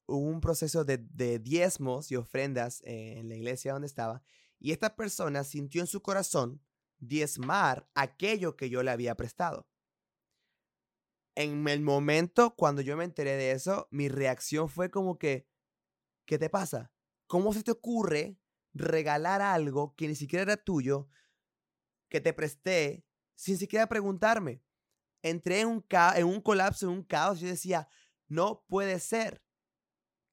hubo 0.06 0.30
un 0.30 0.41
proceso 0.41 0.86
de, 0.86 1.00
de 1.00 1.39
diezmos 1.39 2.12
y 2.12 2.15
ofrendas 2.15 2.84
en 2.86 3.30
la 3.30 3.36
iglesia 3.36 3.74
donde 3.74 3.88
estaba. 3.88 4.22
Y 4.60 4.74
esta 4.74 4.96
persona 4.96 5.44
sintió 5.44 5.82
en 5.82 5.88
su 5.88 6.03
corazón 6.03 6.62
diezmar 7.00 7.89
aquello 7.96 8.56
que 8.56 8.70
yo 8.70 8.84
le 8.84 8.91
había 8.91 9.15
prestado. 9.15 9.71
En 11.36 11.68
el 11.68 11.82
momento 11.82 12.56
cuando 12.56 12.82
yo 12.82 12.98
me 12.98 13.06
enteré 13.06 13.36
de 13.36 13.52
eso, 13.52 13.88
mi 13.92 14.10
reacción 14.10 14.70
fue 14.70 14.92
como 14.92 15.18
que, 15.18 15.48
¿qué 16.26 16.38
te 16.38 16.50
pasa? 16.50 16.92
¿Cómo 17.28 17.54
se 17.54 17.64
te 17.64 17.72
ocurre 17.72 18.38
regalar 18.74 19.42
algo 19.42 19.96
que 19.96 20.08
ni 20.08 20.16
siquiera 20.16 20.44
era 20.44 20.58
tuyo, 20.58 21.10
que 22.10 22.20
te 22.20 22.34
presté, 22.34 23.06
sin 23.36 23.58
siquiera 23.58 23.88
preguntarme? 23.88 24.64
Entré 25.22 25.62
en 25.62 25.68
un, 25.68 25.86
en 26.16 26.26
un 26.26 26.42
colapso, 26.42 26.88
en 26.88 26.94
un 26.94 27.04
caos. 27.04 27.40
Yo 27.40 27.48
decía, 27.48 27.88
no 28.28 28.66
puede 28.68 29.00
ser. 29.00 29.44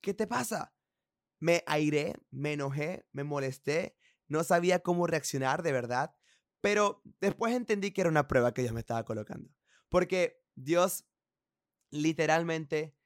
¿Qué 0.01 0.15
te 0.15 0.27
pasa? 0.27 0.75
Me 1.41 1.63
airé, 1.67 2.15
me 2.31 2.55
enojé, 2.55 3.07
me 3.13 3.23
molesté, 3.23 3.97
no 4.27 4.45
sabía 4.45 4.81
cómo 4.81 5.07
reaccionar 5.07 5.63
de 5.63 5.73
verdad, 5.73 6.17
pero 6.61 7.03
después 7.21 7.55
entendí 7.55 7.93
que 7.93 8.01
era 8.01 8.11
una 8.11 8.27
prueba 8.27 8.53
que 8.53 8.63
Dios 8.63 8.75
me 8.75 8.81
estaba 8.81 9.05
colocando. 9.05 9.51
Porque 9.89 10.43
Dios 10.65 11.05
literalmente, 11.91 12.97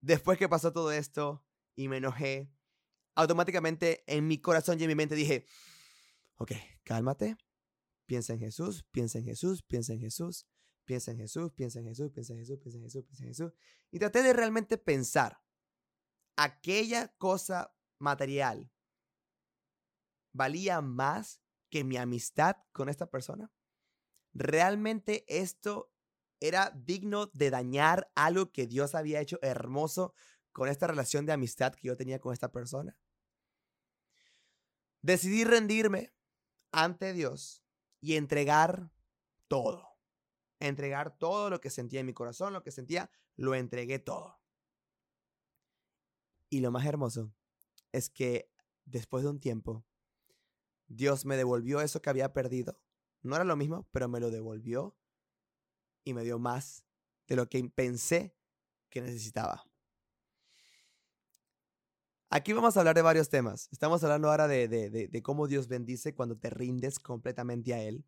después 0.00 0.38
que 0.38 0.48
pasó 0.48 0.72
todo 0.72 0.92
esto 0.92 1.44
y 1.74 1.88
me 1.88 1.98
enojé, 1.98 2.50
automáticamente 3.14 4.04
en 4.06 4.26
mi 4.26 4.38
corazón 4.38 4.80
y 4.80 4.84
en 4.84 4.88
mi 4.88 4.94
mente 4.94 5.14
dije, 5.14 5.46
ok, 6.36 6.52
cálmate, 6.82 7.36
piensa 8.06 8.32
en 8.32 8.40
Jesús, 8.40 8.84
piensa 8.90 9.18
en 9.18 9.24
Jesús, 9.24 9.62
piensa 9.62 9.92
en 9.92 10.00
Jesús, 10.00 10.46
piensa 10.84 11.10
en 11.12 11.18
Jesús, 11.18 11.52
piensa 11.52 11.78
en 11.78 11.86
Jesús, 11.86 12.10
piensa 12.10 12.32
en 12.32 12.38
Jesús, 12.38 12.58
piensa 12.58 12.78
en 12.78 12.84
Jesús, 12.84 13.04
piensa 13.04 13.22
en 13.22 13.28
Jesús. 13.28 13.52
Y 13.90 13.98
traté 13.98 14.22
de 14.22 14.32
realmente 14.32 14.78
pensar 14.78 15.40
aquella 16.36 17.08
cosa 17.16 17.76
material 17.98 18.70
valía 20.32 20.80
más 20.82 21.40
que 21.70 21.84
mi 21.84 21.96
amistad 21.96 22.56
con 22.72 22.88
esta 22.88 23.10
persona? 23.10 23.50
¿Realmente 24.34 25.24
esto 25.28 25.93
era 26.40 26.72
digno 26.74 27.26
de 27.32 27.50
dañar 27.50 28.10
algo 28.14 28.52
que 28.52 28.66
Dios 28.66 28.94
había 28.94 29.20
hecho 29.20 29.38
hermoso 29.42 30.14
con 30.52 30.68
esta 30.68 30.86
relación 30.86 31.26
de 31.26 31.32
amistad 31.32 31.74
que 31.74 31.88
yo 31.88 31.96
tenía 31.96 32.20
con 32.20 32.32
esta 32.32 32.52
persona? 32.52 32.98
Decidí 35.02 35.44
rendirme 35.44 36.14
ante 36.72 37.12
Dios 37.12 37.62
y 38.00 38.16
entregar 38.16 38.90
todo. 39.48 39.88
Entregar 40.60 41.18
todo 41.18 41.50
lo 41.50 41.60
que 41.60 41.70
sentía 41.70 42.00
en 42.00 42.06
mi 42.06 42.14
corazón, 42.14 42.52
lo 42.52 42.62
que 42.62 42.70
sentía, 42.70 43.10
lo 43.36 43.54
entregué 43.54 43.98
todo. 43.98 44.40
Y 46.48 46.60
lo 46.60 46.70
más 46.70 46.86
hermoso 46.86 47.34
es 47.92 48.10
que 48.10 48.50
después 48.84 49.24
de 49.24 49.30
un 49.30 49.40
tiempo, 49.40 49.84
Dios 50.86 51.24
me 51.24 51.36
devolvió 51.36 51.80
eso 51.80 52.00
que 52.00 52.10
había 52.10 52.32
perdido. 52.32 52.80
No 53.22 53.36
era 53.36 53.44
lo 53.44 53.56
mismo, 53.56 53.88
pero 53.90 54.08
me 54.08 54.20
lo 54.20 54.30
devolvió 54.30 54.96
y 56.04 56.14
me 56.14 56.22
dio 56.22 56.38
más 56.38 56.84
de 57.26 57.36
lo 57.36 57.48
que 57.48 57.62
pensé 57.68 58.36
que 58.90 59.00
necesitaba. 59.00 59.64
Aquí 62.30 62.52
vamos 62.52 62.76
a 62.76 62.80
hablar 62.80 62.96
de 62.96 63.02
varios 63.02 63.28
temas. 63.28 63.68
Estamos 63.70 64.02
hablando 64.02 64.28
ahora 64.28 64.48
de, 64.48 64.68
de, 64.68 65.22
cómo 65.22 65.46
Dios 65.46 65.68
bendice 65.68 66.14
cuando 66.14 66.36
te 66.36 66.50
rindes 66.50 66.98
completamente 66.98 67.74
a 67.74 67.80
Él, 67.80 68.04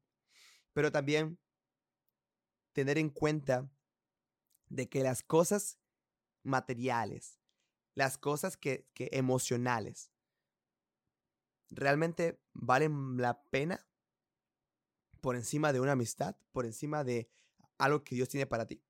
pero 0.73 0.91
también 0.91 1.39
tener 2.73 2.99
en 2.99 3.09
cuenta 3.09 3.71
de 4.69 4.89
que 4.89 5.03
las 5.03 5.23
cosas 5.23 5.79
materiales, 6.43 7.41
las 7.95 8.19
cosas 8.19 8.57
que, 8.57 8.89
emocionales 8.97 10.11
realmente 11.71 12.41
valen 12.53 13.17
la 13.19 13.43
pena 13.45 13.87
por 15.21 15.37
encima 15.37 15.73
de 15.73 15.81
una 15.81 15.93
amistad, 15.93 16.37
por 16.53 16.67
encima 16.67 17.05
de 17.05 17.31
algo 17.79 18.05
que 18.05 18.15
Dios 18.15 18.29
tiene 18.29 18.47
para 18.47 18.67
ti. 18.67 18.83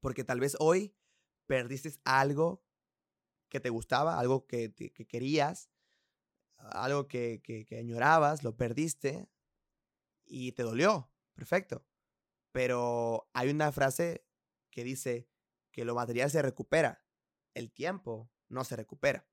Porque 0.00 0.24
tal 0.24 0.40
vez 0.40 0.56
hoy 0.58 0.94
perdiste 1.46 1.92
algo 2.04 2.64
que 3.48 3.60
te 3.60 3.70
gustaba, 3.70 4.18
algo 4.18 4.46
que, 4.46 4.74
querías, 5.08 5.70
algo 6.56 7.08
que, 7.08 7.40
que 7.42 7.78
añorabas, 7.78 8.42
lo 8.42 8.56
perdiste 8.56 9.28
y 10.24 10.52
te 10.52 10.62
dolió. 10.62 11.10
Perfecto. 11.34 11.86
Pero 12.52 13.28
hay 13.32 13.50
una 13.50 13.72
frase 13.72 14.26
que 14.70 14.84
dice 14.84 15.28
que 15.70 15.84
lo 15.84 15.94
material 15.94 16.30
se 16.30 16.42
recupera 16.42 17.04
el 17.54 17.70
tiempo 17.72 18.30
no 18.48 18.64
se 18.64 18.76
recupera. 18.76 19.26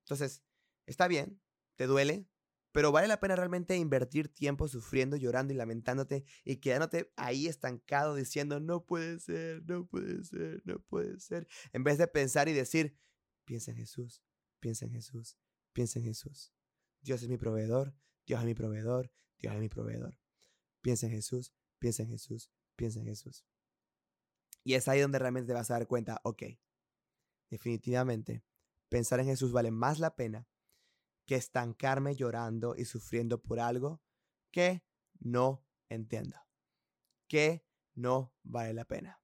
Entonces, 0.00 0.44
está 0.86 1.08
bien, 1.08 1.42
te 1.76 1.86
duele, 1.86 2.28
pero 2.74 2.90
vale 2.90 3.06
la 3.06 3.20
pena 3.20 3.36
realmente 3.36 3.76
invertir 3.76 4.28
tiempo 4.28 4.66
sufriendo, 4.66 5.16
llorando 5.16 5.52
y 5.52 5.56
lamentándote 5.56 6.24
y 6.44 6.56
quedándote 6.56 7.12
ahí 7.16 7.46
estancado 7.46 8.16
diciendo, 8.16 8.58
no 8.58 8.84
puede 8.84 9.20
ser, 9.20 9.62
no 9.64 9.86
puede 9.86 10.24
ser, 10.24 10.60
no 10.64 10.80
puede 10.80 11.20
ser, 11.20 11.46
en 11.72 11.84
vez 11.84 11.98
de 11.98 12.08
pensar 12.08 12.48
y 12.48 12.52
decir, 12.52 12.96
piensa 13.44 13.70
en 13.70 13.76
Jesús, 13.76 14.24
piensa 14.58 14.86
en 14.86 14.90
Jesús, 14.90 15.38
piensa 15.72 16.00
en 16.00 16.04
Jesús. 16.06 16.52
Dios 17.00 17.22
es 17.22 17.28
mi 17.28 17.38
proveedor, 17.38 17.94
Dios 18.26 18.40
es 18.40 18.46
mi 18.46 18.54
proveedor, 18.54 19.12
Dios 19.38 19.54
es 19.54 19.60
mi 19.60 19.68
proveedor. 19.68 20.18
Piensa 20.82 21.06
en 21.06 21.12
Jesús, 21.12 21.54
piensa 21.78 22.02
en 22.02 22.08
Jesús, 22.08 22.50
piensa 22.74 22.98
en 22.98 23.06
Jesús. 23.06 23.46
Y 24.64 24.74
es 24.74 24.88
ahí 24.88 25.00
donde 25.00 25.20
realmente 25.20 25.46
te 25.46 25.54
vas 25.54 25.70
a 25.70 25.74
dar 25.74 25.86
cuenta, 25.86 26.20
ok, 26.24 26.42
Definitivamente, 27.54 28.42
pensar 28.88 29.20
en 29.20 29.26
Jesús 29.26 29.52
vale 29.52 29.70
más 29.70 30.00
la 30.00 30.16
pena 30.16 30.48
que 31.26 31.36
estancarme 31.36 32.14
llorando 32.14 32.74
y 32.76 32.84
sufriendo 32.84 33.40
por 33.40 33.60
algo 33.60 34.02
que 34.50 34.84
no 35.20 35.64
entiendo, 35.88 36.36
que 37.28 37.66
no 37.94 38.34
vale 38.42 38.74
la 38.74 38.84
pena. 38.84 39.20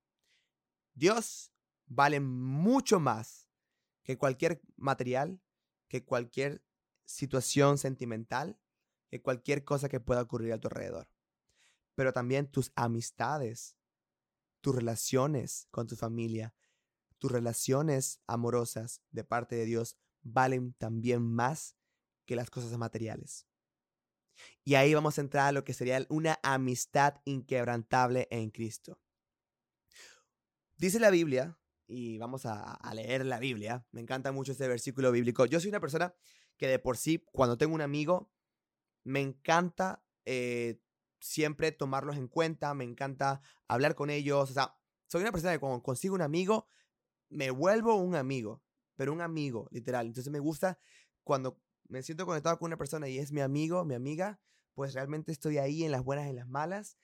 Dios 0.95 1.53
vale 1.87 2.21
mucho 2.21 3.01
más 3.01 3.49
que 4.03 4.17
cualquier 4.17 4.63
material, 4.77 5.41
que 5.89 6.05
cualquier 6.05 6.65
situación 7.05 7.79
sentimental, 7.79 8.59
que 9.09 9.21
cualquier 9.21 9.65
cosa 9.65 9.89
que 9.89 10.01
pueda 10.01 10.23
ocurrir 10.23 10.53
a 10.53 10.59
tu 10.59 10.69
alrededor. 10.69 11.09
Pero 11.95 12.13
también 12.13 12.51
tus 12.51 12.73
amistades, 12.77 13.77
tus 14.61 14.75
relaciones 14.75 15.67
con 15.71 15.87
tu 15.87 15.97
familia, 15.97 16.55
tus 17.19 17.31
relaciones 17.31 18.21
amorosas 18.27 19.03
de 19.11 19.25
parte 19.25 19.57
de 19.57 19.67
Dios 19.67 19.97
valen 20.23 20.73
también 20.75 21.23
más 21.23 21.77
que 22.31 22.37
las 22.37 22.49
cosas 22.49 22.79
materiales. 22.79 23.45
Y 24.63 24.77
ahí 24.77 24.95
vamos 24.95 25.19
a 25.19 25.21
entrar 25.21 25.49
a 25.49 25.53
lo 25.53 25.65
que 25.65 25.75
sería 25.75 26.07
una 26.11 26.39
amistad 26.45 27.15
inquebrantable 27.25 28.29
en 28.31 28.53
Cristo. 28.53 29.01
Dice 30.77 31.01
la 31.01 31.11
Biblia, 31.11 31.59
y 31.89 32.19
vamos 32.19 32.47
a, 32.47 32.79
leer 32.95 33.27
la 33.27 33.41
Biblia, 33.41 33.85
me 33.91 34.01
encanta 34.01 34.31
mucho 34.31 34.53
este 34.53 34.69
versículo 34.69 35.11
bíblico. 35.11 35.45
Yo 35.45 35.59
soy 35.59 35.71
una 35.71 35.81
persona 35.81 36.15
que 36.57 36.69
de 36.69 36.79
por 36.79 36.97
sí, 36.97 37.19
cuando 37.33 37.59
tengo 37.59 37.75
un 37.75 37.81
amigo, 37.81 38.31
me 39.03 39.19
encanta 39.19 40.01
eh, 40.25 40.81
siempre 41.19 41.73
tomarlos 41.73 42.17
en 42.17 42.29
cuenta, 42.29 42.75
me 42.75 42.85
encanta 42.85 43.43
hablar 43.67 43.97
con 43.97 44.09
ellos. 44.09 44.51
O 44.51 44.55
sea, 44.55 44.77
soy 45.09 45.23
una 45.23 45.33
persona 45.33 45.53
que 45.53 45.59
cuando 45.59 45.83
consigo 45.83 46.15
un 46.15 46.23
amigo, 46.23 46.69
me 47.29 47.51
vuelvo 47.51 47.97
un 47.97 48.15
amigo, 48.15 48.63
pero 48.95 49.13
un 49.13 49.21
amigo, 49.21 49.67
literal. 49.73 50.07
Entonces 50.07 50.33
me 50.33 50.39
gusta 50.39 50.79
cuando 51.25 51.61
me 51.91 52.03
siento 52.03 52.25
conectado 52.25 52.59
con 52.59 52.67
una 52.67 52.77
persona 52.77 53.09
y 53.09 53.19
es 53.19 53.33
mi 53.33 53.41
amigo, 53.41 53.85
mi 53.85 53.95
amiga, 53.95 54.41
pues 54.75 54.95
realmente 54.95 55.33
estoy 55.33 55.59
ahí 55.59 55.85
en 55.85 55.91
las 55.91 56.05
buenas 56.05 56.27
en 56.27 56.37
las 56.37 56.49
malas. 56.49 56.97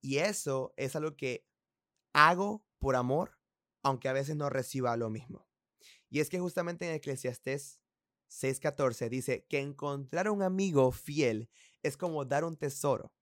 Y 0.00 0.18
eso 0.18 0.74
es 0.76 0.96
algo 0.96 1.16
que 1.16 1.46
hago 2.12 2.64
por 2.78 2.96
amor, 2.96 3.38
aunque 3.82 4.08
a 4.08 4.12
veces 4.12 4.36
no 4.36 4.50
reciba 4.50 4.96
lo 4.96 5.10
mismo. 5.10 5.46
Y 6.10 6.20
es 6.20 6.28
que 6.28 6.40
justamente 6.40 6.88
en 6.88 6.94
Eclesiastés 6.94 7.80
6:14 8.28 9.08
dice 9.08 9.46
que 9.48 9.60
encontrar 9.60 10.28
un 10.28 10.42
amigo 10.42 10.90
fiel 10.90 11.48
es 11.82 11.96
como 11.96 12.24
dar 12.24 12.44
un 12.44 12.56
tesoro 12.56 13.14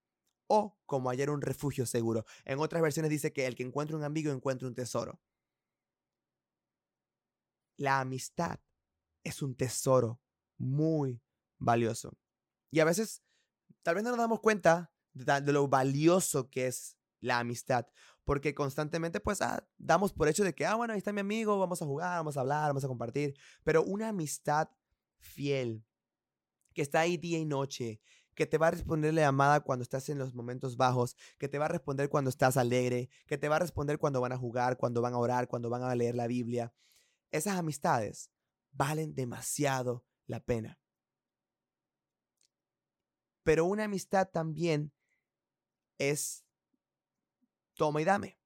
o 0.47 0.77
como 0.87 1.09
hallar 1.09 1.29
un 1.29 1.41
refugio 1.41 1.85
seguro. 1.85 2.25
En 2.45 2.59
otras 2.59 2.81
versiones 2.81 3.11
dice 3.11 3.31
que 3.31 3.45
el 3.45 3.55
que 3.55 3.63
encuentra 3.63 3.95
un 3.95 4.03
amigo 4.03 4.31
encuentra 4.31 4.67
un 4.67 4.75
tesoro. 4.75 5.21
La 7.77 7.99
amistad 7.99 8.59
es 9.23 9.41
un 9.41 9.55
tesoro 9.55 10.19
muy 10.61 11.21
valioso. 11.57 12.17
Y 12.69 12.79
a 12.79 12.85
veces, 12.85 13.23
tal 13.81 13.95
vez 13.95 14.03
no 14.03 14.11
nos 14.11 14.19
damos 14.19 14.39
cuenta 14.39 14.93
de, 15.13 15.41
lo 15.51 15.67
valioso 15.67 16.49
que 16.49 16.67
es 16.67 16.97
la 17.19 17.39
amistad, 17.39 17.87
porque 18.23 18.55
constantemente 18.55 19.19
pues 19.19 19.41
ah, 19.41 19.67
damos 19.77 20.13
por 20.13 20.27
hecho 20.27 20.43
de 20.43 20.55
que, 20.55 20.65
ah, 20.65 20.75
bueno, 20.75 20.93
ahí 20.93 20.99
está 20.99 21.11
mi 21.11 21.19
amigo, 21.19 21.59
vamos 21.59 21.81
a 21.81 21.85
jugar, 21.85 22.17
vamos 22.17 22.37
a 22.37 22.41
hablar, 22.41 22.69
vamos 22.69 22.83
a 22.83 22.87
compartir, 22.87 23.35
pero 23.63 23.83
una 23.83 24.09
amistad 24.09 24.69
fiel, 25.17 25.83
que 26.73 26.81
está 26.81 27.01
ahí 27.01 27.17
día 27.17 27.37
y 27.37 27.45
noche, 27.45 27.99
que 28.33 28.45
te 28.45 28.57
va 28.57 28.67
a 28.67 28.71
responder 28.71 29.13
la 29.13 29.21
llamada 29.21 29.59
cuando 29.59 29.83
estás 29.83 30.07
en 30.09 30.17
los 30.17 30.33
momentos 30.33 30.77
bajos, 30.77 31.17
que 31.37 31.49
te 31.49 31.57
va 31.57 31.65
a 31.65 31.69
responder 31.69 32.09
cuando 32.09 32.29
estás 32.29 32.55
alegre, 32.55 33.09
que 33.27 33.37
te 33.37 33.49
va 33.49 33.57
a 33.57 33.59
responder 33.59 33.97
cuando 33.97 34.21
van 34.21 34.31
a 34.31 34.37
jugar, 34.37 34.77
cuando 34.77 35.01
van 35.01 35.13
a 35.13 35.17
orar, 35.17 35.47
cuando 35.47 35.69
van 35.69 35.83
a 35.83 35.93
leer 35.95 36.15
la 36.15 36.27
Biblia, 36.27 36.73
esas 37.31 37.57
amistades 37.57 38.31
valen 38.71 39.13
demasiado 39.13 40.05
la 40.27 40.39
pena. 40.39 40.79
Pero 43.43 43.65
una 43.65 43.85
amistad 43.85 44.29
también 44.29 44.93
es 45.97 46.45
toma 47.75 48.01
y 48.01 48.05
dame. 48.05 48.39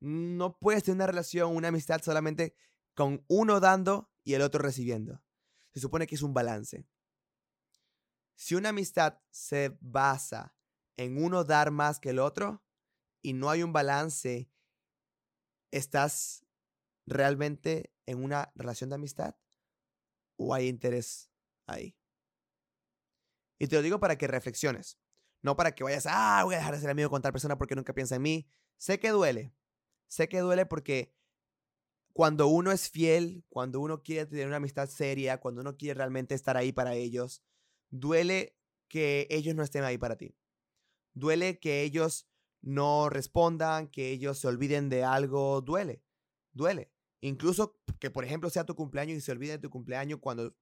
No 0.00 0.58
puedes 0.58 0.84
tener 0.84 0.96
una 0.96 1.06
relación, 1.06 1.54
una 1.54 1.68
amistad 1.68 2.00
solamente 2.02 2.54
con 2.94 3.24
uno 3.28 3.60
dando 3.60 4.10
y 4.24 4.34
el 4.34 4.42
otro 4.42 4.62
recibiendo. 4.62 5.22
Se 5.72 5.80
supone 5.80 6.06
que 6.06 6.14
es 6.14 6.22
un 6.22 6.34
balance. 6.34 6.88
Si 8.34 8.54
una 8.54 8.70
amistad 8.70 9.20
se 9.30 9.76
basa 9.80 10.54
en 10.96 11.22
uno 11.22 11.44
dar 11.44 11.70
más 11.70 12.00
que 12.00 12.10
el 12.10 12.18
otro 12.18 12.62
y 13.22 13.32
no 13.32 13.50
hay 13.50 13.62
un 13.62 13.72
balance, 13.72 14.50
¿estás 15.70 16.46
realmente 17.06 17.94
en 18.06 18.22
una 18.22 18.52
relación 18.54 18.90
de 18.90 18.96
amistad 18.96 19.36
o 20.36 20.54
hay 20.54 20.68
interés 20.68 21.30
ahí? 21.66 21.96
Y 23.58 23.66
te 23.68 23.76
lo 23.76 23.82
digo 23.82 24.00
para 24.00 24.16
que 24.16 24.26
reflexiones, 24.26 24.98
no 25.42 25.56
para 25.56 25.74
que 25.74 25.84
vayas, 25.84 26.06
ah, 26.08 26.42
voy 26.44 26.54
a 26.54 26.58
dejar 26.58 26.74
de 26.74 26.80
ser 26.80 26.90
amigo 26.90 27.10
con 27.10 27.22
tal 27.22 27.32
persona 27.32 27.56
porque 27.56 27.74
nunca 27.74 27.94
piensa 27.94 28.16
en 28.16 28.22
mí. 28.22 28.48
Sé 28.76 28.98
que 29.00 29.10
duele, 29.10 29.54
sé 30.08 30.28
que 30.28 30.40
duele 30.40 30.66
porque 30.66 31.14
cuando 32.12 32.48
uno 32.48 32.72
es 32.72 32.90
fiel, 32.90 33.44
cuando 33.48 33.80
uno 33.80 34.02
quiere 34.02 34.26
tener 34.26 34.46
una 34.46 34.56
amistad 34.56 34.88
seria, 34.88 35.38
cuando 35.38 35.60
uno 35.60 35.76
quiere 35.76 35.94
realmente 35.94 36.34
estar 36.34 36.56
ahí 36.56 36.72
para 36.72 36.94
ellos, 36.94 37.42
duele 37.90 38.56
que 38.88 39.26
ellos 39.30 39.54
no 39.54 39.62
estén 39.62 39.84
ahí 39.84 39.98
para 39.98 40.16
ti. 40.16 40.34
Duele 41.14 41.58
que 41.58 41.82
ellos 41.82 42.26
no 42.62 43.08
respondan, 43.08 43.88
que 43.88 44.10
ellos 44.10 44.38
se 44.38 44.48
olviden 44.48 44.88
de 44.88 45.04
algo, 45.04 45.60
duele, 45.60 46.02
duele. 46.52 46.90
Incluso 47.20 47.78
que, 47.98 48.10
por 48.10 48.24
ejemplo, 48.24 48.50
sea 48.50 48.64
tu 48.64 48.74
cumpleaños 48.74 49.16
y 49.16 49.20
se 49.20 49.32
olviden 49.32 49.56
de 49.56 49.62
tu 49.62 49.70
cumpleaños 49.70 50.20
cuando 50.20 50.54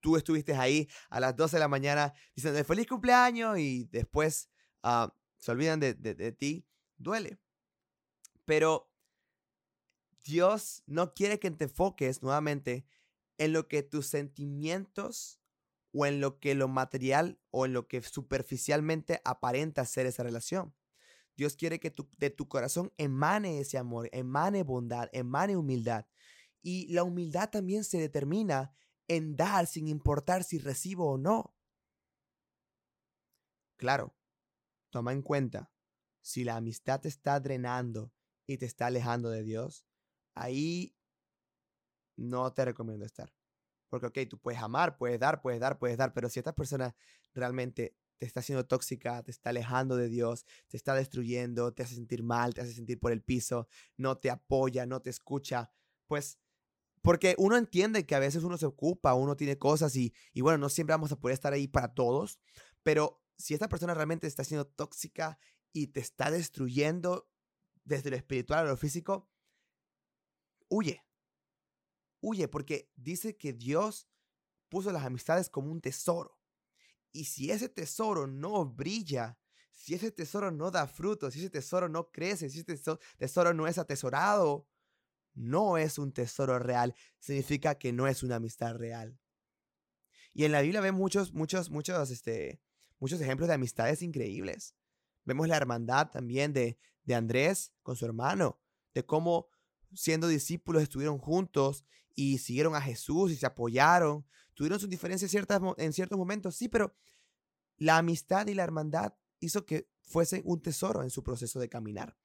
tú 0.00 0.16
estuviste 0.16 0.54
ahí 0.54 0.88
a 1.10 1.20
las 1.20 1.36
12 1.36 1.56
de 1.56 1.60
la 1.60 1.68
mañana 1.68 2.14
diciendo 2.34 2.62
feliz 2.64 2.86
cumpleaños 2.86 3.58
y 3.58 3.84
después 3.92 4.48
ah, 4.82 5.14
se 5.38 5.50
olvidan 5.50 5.78
de, 5.78 5.94
de 5.94 6.32
ti, 6.32 6.66
duele. 6.96 7.38
Pero 8.44 8.90
Dios 10.24 10.82
no 10.86 11.14
quiere 11.14 11.38
que 11.38 11.50
te 11.50 11.64
enfoques 11.64 12.22
nuevamente 12.22 12.86
en 13.38 13.52
lo 13.52 13.68
que 13.68 13.82
tus 13.82 14.06
sentimientos 14.06 15.40
o 15.92 16.06
en 16.06 16.20
lo 16.20 16.38
que 16.38 16.54
lo 16.54 16.68
material 16.68 17.40
o 17.50 17.66
en 17.66 17.72
lo 17.72 17.88
que 17.88 18.02
superficialmente 18.02 19.20
aparenta 19.24 19.84
ser 19.84 20.06
esa 20.06 20.22
relación. 20.22 20.74
Dios 21.36 21.56
quiere 21.56 21.80
que 21.80 21.92
de 22.18 22.30
tu 22.30 22.48
corazón 22.48 22.92
emane 22.96 23.60
ese 23.60 23.78
amor, 23.78 24.08
emane 24.12 24.62
bondad, 24.62 25.08
emane 25.12 25.56
humildad. 25.56 26.06
Y 26.62 26.92
la 26.92 27.04
humildad 27.04 27.50
también 27.50 27.84
se 27.84 27.98
determina 27.98 28.74
en 29.08 29.36
dar 29.36 29.66
sin 29.66 29.88
importar 29.88 30.44
si 30.44 30.58
recibo 30.58 31.10
o 31.10 31.18
no. 31.18 31.56
Claro, 33.76 34.14
toma 34.90 35.12
en 35.12 35.22
cuenta, 35.22 35.72
si 36.20 36.44
la 36.44 36.56
amistad 36.56 37.00
te 37.00 37.08
está 37.08 37.40
drenando 37.40 38.12
y 38.46 38.58
te 38.58 38.66
está 38.66 38.86
alejando 38.86 39.30
de 39.30 39.42
Dios, 39.42 39.86
ahí 40.34 40.94
no 42.16 42.52
te 42.52 42.64
recomiendo 42.64 43.06
estar. 43.06 43.32
Porque, 43.88 44.06
ok, 44.06 44.18
tú 44.28 44.38
puedes 44.38 44.60
amar, 44.60 44.96
puedes 44.98 45.18
dar, 45.18 45.40
puedes 45.40 45.60
dar, 45.60 45.78
puedes 45.78 45.96
dar, 45.96 46.12
pero 46.12 46.28
si 46.28 46.38
esta 46.38 46.54
persona 46.54 46.94
realmente 47.34 47.96
te 48.20 48.26
está 48.26 48.40
haciendo 48.40 48.66
tóxica, 48.66 49.22
te 49.22 49.30
está 49.30 49.48
alejando 49.48 49.96
de 49.96 50.10
Dios, 50.10 50.44
te 50.68 50.76
está 50.76 50.94
destruyendo, 50.94 51.72
te 51.72 51.82
hace 51.82 51.94
sentir 51.94 52.22
mal, 52.22 52.52
te 52.52 52.60
hace 52.60 52.74
sentir 52.74 53.00
por 53.00 53.12
el 53.12 53.22
piso, 53.22 53.66
no 53.96 54.18
te 54.18 54.28
apoya, 54.28 54.84
no 54.84 55.00
te 55.00 55.08
escucha, 55.08 55.72
pues 56.06 56.38
porque 57.00 57.34
uno 57.38 57.56
entiende 57.56 58.04
que 58.04 58.14
a 58.14 58.18
veces 58.18 58.44
uno 58.44 58.58
se 58.58 58.66
ocupa, 58.66 59.14
uno 59.14 59.36
tiene 59.36 59.56
cosas 59.56 59.96
y, 59.96 60.12
y 60.34 60.42
bueno, 60.42 60.58
no 60.58 60.68
siempre 60.68 60.92
vamos 60.92 61.12
a 61.12 61.18
poder 61.18 61.32
estar 61.32 61.54
ahí 61.54 61.66
para 61.66 61.94
todos, 61.94 62.38
pero 62.82 63.22
si 63.38 63.54
esta 63.54 63.70
persona 63.70 63.94
realmente 63.94 64.26
está 64.26 64.44
siendo 64.44 64.66
tóxica 64.66 65.38
y 65.72 65.86
te 65.86 66.00
está 66.00 66.30
destruyendo 66.30 67.26
desde 67.84 68.10
lo 68.10 68.16
espiritual 68.16 68.66
a 68.66 68.68
lo 68.68 68.76
físico, 68.76 69.30
huye, 70.68 71.02
huye 72.20 72.48
porque 72.48 72.92
dice 72.96 73.38
que 73.38 73.54
Dios 73.54 74.10
puso 74.68 74.92
las 74.92 75.06
amistades 75.06 75.48
como 75.48 75.72
un 75.72 75.80
tesoro. 75.80 76.39
Y 77.12 77.24
si 77.24 77.50
ese 77.50 77.68
tesoro 77.68 78.26
no 78.26 78.64
brilla, 78.64 79.38
si 79.70 79.94
ese 79.94 80.10
tesoro 80.10 80.50
no 80.50 80.70
da 80.70 80.86
frutos, 80.86 81.34
si 81.34 81.40
ese 81.40 81.50
tesoro 81.50 81.88
no 81.88 82.10
crece, 82.10 82.50
si 82.50 82.60
ese 82.60 82.98
tesoro 83.18 83.54
no 83.54 83.66
es 83.66 83.78
atesorado, 83.78 84.66
no 85.34 85.78
es 85.78 85.98
un 85.98 86.12
tesoro 86.12 86.58
real, 86.58 86.94
significa 87.18 87.76
que 87.76 87.92
no 87.92 88.06
es 88.06 88.22
una 88.22 88.36
amistad 88.36 88.74
real. 88.74 89.18
Y 90.32 90.44
en 90.44 90.52
la 90.52 90.60
Biblia 90.60 90.80
vemos 90.80 91.00
muchos, 91.00 91.32
muchos, 91.32 91.70
muchos, 91.70 92.10
este, 92.10 92.60
muchos 92.98 93.20
ejemplos 93.20 93.48
de 93.48 93.54
amistades 93.54 94.02
increíbles. 94.02 94.76
Vemos 95.24 95.48
la 95.48 95.56
hermandad 95.56 96.10
también 96.10 96.52
de, 96.52 96.78
de 97.04 97.14
Andrés 97.14 97.72
con 97.82 97.96
su 97.96 98.04
hermano, 98.04 98.60
de 98.94 99.04
cómo 99.04 99.48
siendo 99.94 100.28
discípulos 100.28 100.82
estuvieron 100.82 101.18
juntos 101.18 101.84
y 102.14 102.38
siguieron 102.38 102.74
a 102.74 102.80
Jesús 102.80 103.32
y 103.32 103.36
se 103.36 103.46
apoyaron. 103.46 104.26
Tuvieron 104.54 104.80
sus 104.80 104.90
diferencias 104.90 105.32
en 105.32 105.92
ciertos 105.92 106.18
momentos, 106.18 106.56
sí, 106.56 106.68
pero 106.68 106.94
la 107.76 107.96
amistad 107.96 108.46
y 108.46 108.54
la 108.54 108.64
hermandad 108.64 109.14
hizo 109.40 109.64
que 109.64 109.88
fuesen 110.02 110.42
un 110.44 110.60
tesoro 110.60 111.02
en 111.02 111.10
su 111.10 111.22
proceso 111.22 111.58
de 111.60 111.68
caminar. 111.68 112.16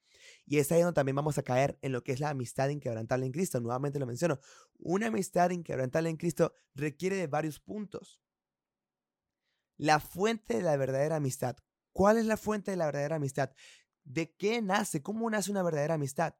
Y 0.45 0.57
es 0.57 0.71
ahí 0.71 0.81
donde 0.81 0.95
también 0.95 1.15
vamos 1.15 1.37
a 1.37 1.43
caer 1.43 1.77
en 1.81 1.91
lo 1.91 2.03
que 2.03 2.11
es 2.11 2.19
la 2.19 2.29
amistad 2.29 2.69
inquebrantable 2.69 3.25
en 3.25 3.31
Cristo. 3.31 3.59
Nuevamente 3.59 3.99
lo 3.99 4.05
menciono. 4.05 4.39
Una 4.77 5.07
amistad 5.07 5.49
inquebrantable 5.51 6.09
en 6.09 6.17
Cristo 6.17 6.53
requiere 6.73 7.15
de 7.15 7.27
varios 7.27 7.59
puntos. 7.59 8.21
La 9.77 9.99
fuente 9.99 10.57
de 10.57 10.63
la 10.63 10.77
verdadera 10.77 11.17
amistad. 11.17 11.57
¿Cuál 11.91 12.17
es 12.17 12.25
la 12.25 12.37
fuente 12.37 12.71
de 12.71 12.77
la 12.77 12.85
verdadera 12.85 13.15
amistad? 13.15 13.51
¿De 14.03 14.35
qué 14.35 14.61
nace? 14.61 15.01
¿Cómo 15.01 15.29
nace 15.29 15.51
una 15.51 15.63
verdadera 15.63 15.95
amistad? 15.95 16.35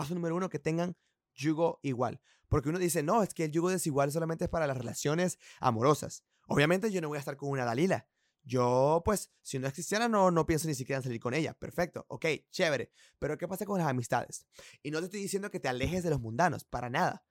Paso 0.00 0.14
número 0.14 0.34
uno, 0.34 0.48
que 0.48 0.58
tengan 0.58 0.96
yugo 1.34 1.78
igual. 1.82 2.22
Porque 2.48 2.70
uno 2.70 2.78
dice, 2.78 3.02
no, 3.02 3.22
es 3.22 3.34
que 3.34 3.44
el 3.44 3.50
yugo 3.50 3.68
desigual 3.68 4.10
solamente 4.10 4.44
es 4.44 4.50
para 4.50 4.66
las 4.66 4.78
relaciones 4.78 5.38
amorosas. 5.60 6.24
Obviamente 6.46 6.90
yo 6.90 7.02
no 7.02 7.08
voy 7.08 7.16
a 7.16 7.18
estar 7.18 7.36
con 7.36 7.50
una 7.50 7.66
Dalila. 7.66 8.08
Yo, 8.42 9.02
pues, 9.04 9.30
si 9.42 9.58
no 9.58 9.66
es 9.66 9.74
cristiana, 9.74 10.08
no, 10.08 10.30
no 10.30 10.46
pienso 10.46 10.68
ni 10.68 10.74
siquiera 10.74 10.96
en 10.96 11.02
salir 11.02 11.20
con 11.20 11.34
ella. 11.34 11.52
Perfecto, 11.52 12.06
ok, 12.08 12.24
chévere. 12.50 12.90
Pero 13.18 13.36
¿qué 13.36 13.46
pasa 13.46 13.66
con 13.66 13.78
las 13.78 13.88
amistades? 13.88 14.46
Y 14.82 14.90
no 14.90 15.00
te 15.00 15.04
estoy 15.04 15.20
diciendo 15.20 15.50
que 15.50 15.60
te 15.60 15.68
alejes 15.68 16.02
de 16.02 16.08
los 16.08 16.22
mundanos, 16.22 16.64
para 16.64 16.88
nada. 16.88 17.26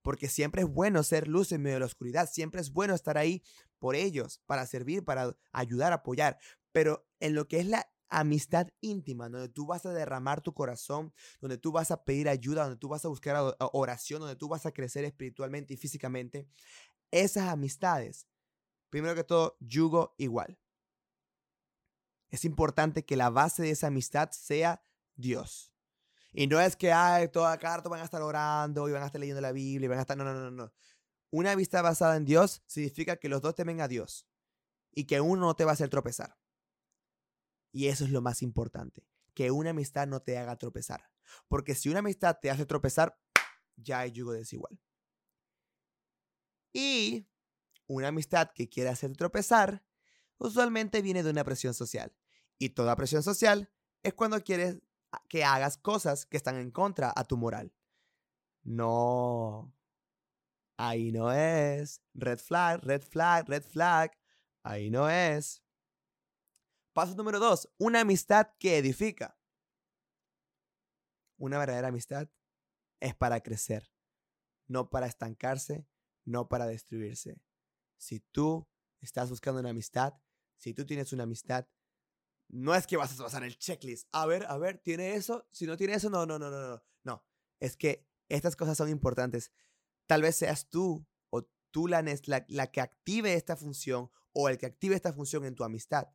Porque 0.00 0.28
siempre 0.28 0.62
es 0.62 0.68
bueno 0.68 1.02
ser 1.02 1.26
luz 1.26 1.50
en 1.50 1.62
medio 1.62 1.74
de 1.74 1.80
la 1.80 1.86
oscuridad. 1.86 2.30
Siempre 2.30 2.60
es 2.60 2.72
bueno 2.72 2.94
estar 2.94 3.18
ahí 3.18 3.42
por 3.80 3.96
ellos, 3.96 4.40
para 4.46 4.64
servir, 4.64 5.04
para 5.04 5.36
ayudar, 5.50 5.92
apoyar. 5.92 6.38
Pero 6.70 7.04
en 7.18 7.34
lo 7.34 7.48
que 7.48 7.58
es 7.58 7.66
la 7.66 7.90
amistad 8.10 8.68
íntima, 8.80 9.28
donde 9.28 9.48
tú 9.48 9.66
vas 9.66 9.86
a 9.86 9.92
derramar 9.92 10.40
tu 10.40 10.52
corazón, 10.52 11.12
donde 11.40 11.56
tú 11.56 11.72
vas 11.72 11.90
a 11.90 12.04
pedir 12.04 12.28
ayuda, 12.28 12.64
donde 12.64 12.78
tú 12.78 12.88
vas 12.88 13.04
a 13.04 13.08
buscar 13.08 13.56
oración, 13.72 14.20
donde 14.20 14.36
tú 14.36 14.48
vas 14.48 14.66
a 14.66 14.72
crecer 14.72 15.04
espiritualmente 15.04 15.74
y 15.74 15.76
físicamente, 15.76 16.48
esas 17.10 17.48
amistades, 17.48 18.26
primero 18.90 19.14
que 19.14 19.24
todo, 19.24 19.56
yugo 19.60 20.14
igual. 20.18 20.58
Es 22.30 22.44
importante 22.44 23.04
que 23.04 23.16
la 23.16 23.30
base 23.30 23.62
de 23.62 23.70
esa 23.70 23.88
amistad 23.88 24.30
sea 24.30 24.82
Dios. 25.16 25.72
Y 26.32 26.46
no 26.46 26.60
es 26.60 26.76
que 26.76 26.92
ay, 26.92 27.28
toda 27.28 27.58
carta 27.58 27.88
van 27.88 28.00
a 28.00 28.04
estar 28.04 28.22
orando 28.22 28.88
y 28.88 28.92
van 28.92 29.02
a 29.02 29.06
estar 29.06 29.20
leyendo 29.20 29.40
la 29.40 29.52
Biblia 29.52 29.86
y 29.86 29.88
van 29.88 29.98
a 29.98 30.02
estar. 30.02 30.16
No, 30.16 30.24
no, 30.24 30.32
no, 30.34 30.50
no. 30.50 30.72
Una 31.30 31.52
amistad 31.52 31.82
basada 31.82 32.16
en 32.16 32.24
Dios 32.24 32.62
significa 32.66 33.16
que 33.16 33.28
los 33.28 33.42
dos 33.42 33.54
temen 33.54 33.80
a 33.80 33.88
Dios 33.88 34.28
y 34.92 35.04
que 35.04 35.20
uno 35.20 35.46
no 35.46 35.54
te 35.54 35.64
va 35.64 35.72
a 35.72 35.74
hacer 35.74 35.88
tropezar. 35.88 36.36
Y 37.72 37.86
eso 37.88 38.04
es 38.04 38.10
lo 38.10 38.20
más 38.20 38.42
importante, 38.42 39.06
que 39.34 39.50
una 39.50 39.70
amistad 39.70 40.06
no 40.06 40.20
te 40.20 40.38
haga 40.38 40.56
tropezar. 40.56 41.10
Porque 41.48 41.74
si 41.74 41.88
una 41.88 42.00
amistad 42.00 42.38
te 42.40 42.50
hace 42.50 42.66
tropezar, 42.66 43.18
ya 43.76 44.00
hay 44.00 44.12
yugo 44.12 44.32
desigual. 44.32 44.80
Y 46.72 47.28
una 47.86 48.08
amistad 48.08 48.50
que 48.54 48.68
quiere 48.68 48.90
hacer 48.90 49.16
tropezar, 49.16 49.84
usualmente 50.38 51.02
viene 51.02 51.22
de 51.22 51.30
una 51.30 51.44
presión 51.44 51.74
social. 51.74 52.14
Y 52.58 52.70
toda 52.70 52.96
presión 52.96 53.22
social 53.22 53.72
es 54.02 54.14
cuando 54.14 54.42
quieres 54.42 54.80
que 55.28 55.44
hagas 55.44 55.76
cosas 55.76 56.26
que 56.26 56.36
están 56.36 56.56
en 56.56 56.70
contra 56.70 57.12
a 57.14 57.24
tu 57.24 57.36
moral. 57.36 57.72
No. 58.62 59.74
Ahí 60.76 61.10
no 61.12 61.32
es. 61.32 62.02
Red 62.14 62.38
flag, 62.38 62.80
red 62.82 63.02
flag, 63.02 63.48
red 63.48 63.62
flag. 63.62 64.12
Ahí 64.62 64.90
no 64.90 65.08
es. 65.10 65.62
Paso 66.92 67.14
número 67.14 67.38
dos, 67.38 67.72
una 67.78 68.00
amistad 68.00 68.48
que 68.58 68.78
edifica. 68.78 69.38
Una 71.36 71.58
verdadera 71.58 71.88
amistad 71.88 72.28
es 73.00 73.14
para 73.14 73.40
crecer, 73.40 73.92
no 74.66 74.90
para 74.90 75.06
estancarse, 75.06 75.86
no 76.24 76.48
para 76.48 76.66
destruirse. 76.66 77.40
Si 77.96 78.20
tú 78.20 78.68
estás 79.00 79.30
buscando 79.30 79.60
una 79.60 79.70
amistad, 79.70 80.14
si 80.56 80.74
tú 80.74 80.84
tienes 80.84 81.12
una 81.12 81.22
amistad, 81.22 81.66
no 82.48 82.74
es 82.74 82.86
que 82.86 82.96
vas 82.96 83.18
a 83.18 83.22
pasar 83.22 83.44
el 83.44 83.56
checklist. 83.56 84.08
A 84.12 84.26
ver, 84.26 84.44
a 84.48 84.58
ver, 84.58 84.78
¿tiene 84.78 85.14
eso? 85.14 85.46
Si 85.52 85.66
no 85.66 85.76
tiene 85.76 85.94
eso, 85.94 86.10
no, 86.10 86.26
no, 86.26 86.38
no, 86.38 86.50
no, 86.50 86.68
no. 86.68 86.82
No, 87.04 87.24
es 87.60 87.76
que 87.76 88.06
estas 88.28 88.56
cosas 88.56 88.76
son 88.76 88.88
importantes. 88.88 89.52
Tal 90.06 90.22
vez 90.22 90.36
seas 90.36 90.68
tú 90.68 91.06
o 91.30 91.48
tú 91.70 91.86
la, 91.86 92.02
la, 92.02 92.44
la 92.48 92.70
que 92.70 92.80
active 92.80 93.34
esta 93.34 93.56
función 93.56 94.10
o 94.32 94.48
el 94.48 94.58
que 94.58 94.66
active 94.66 94.96
esta 94.96 95.12
función 95.12 95.44
en 95.44 95.54
tu 95.54 95.64
amistad, 95.64 96.08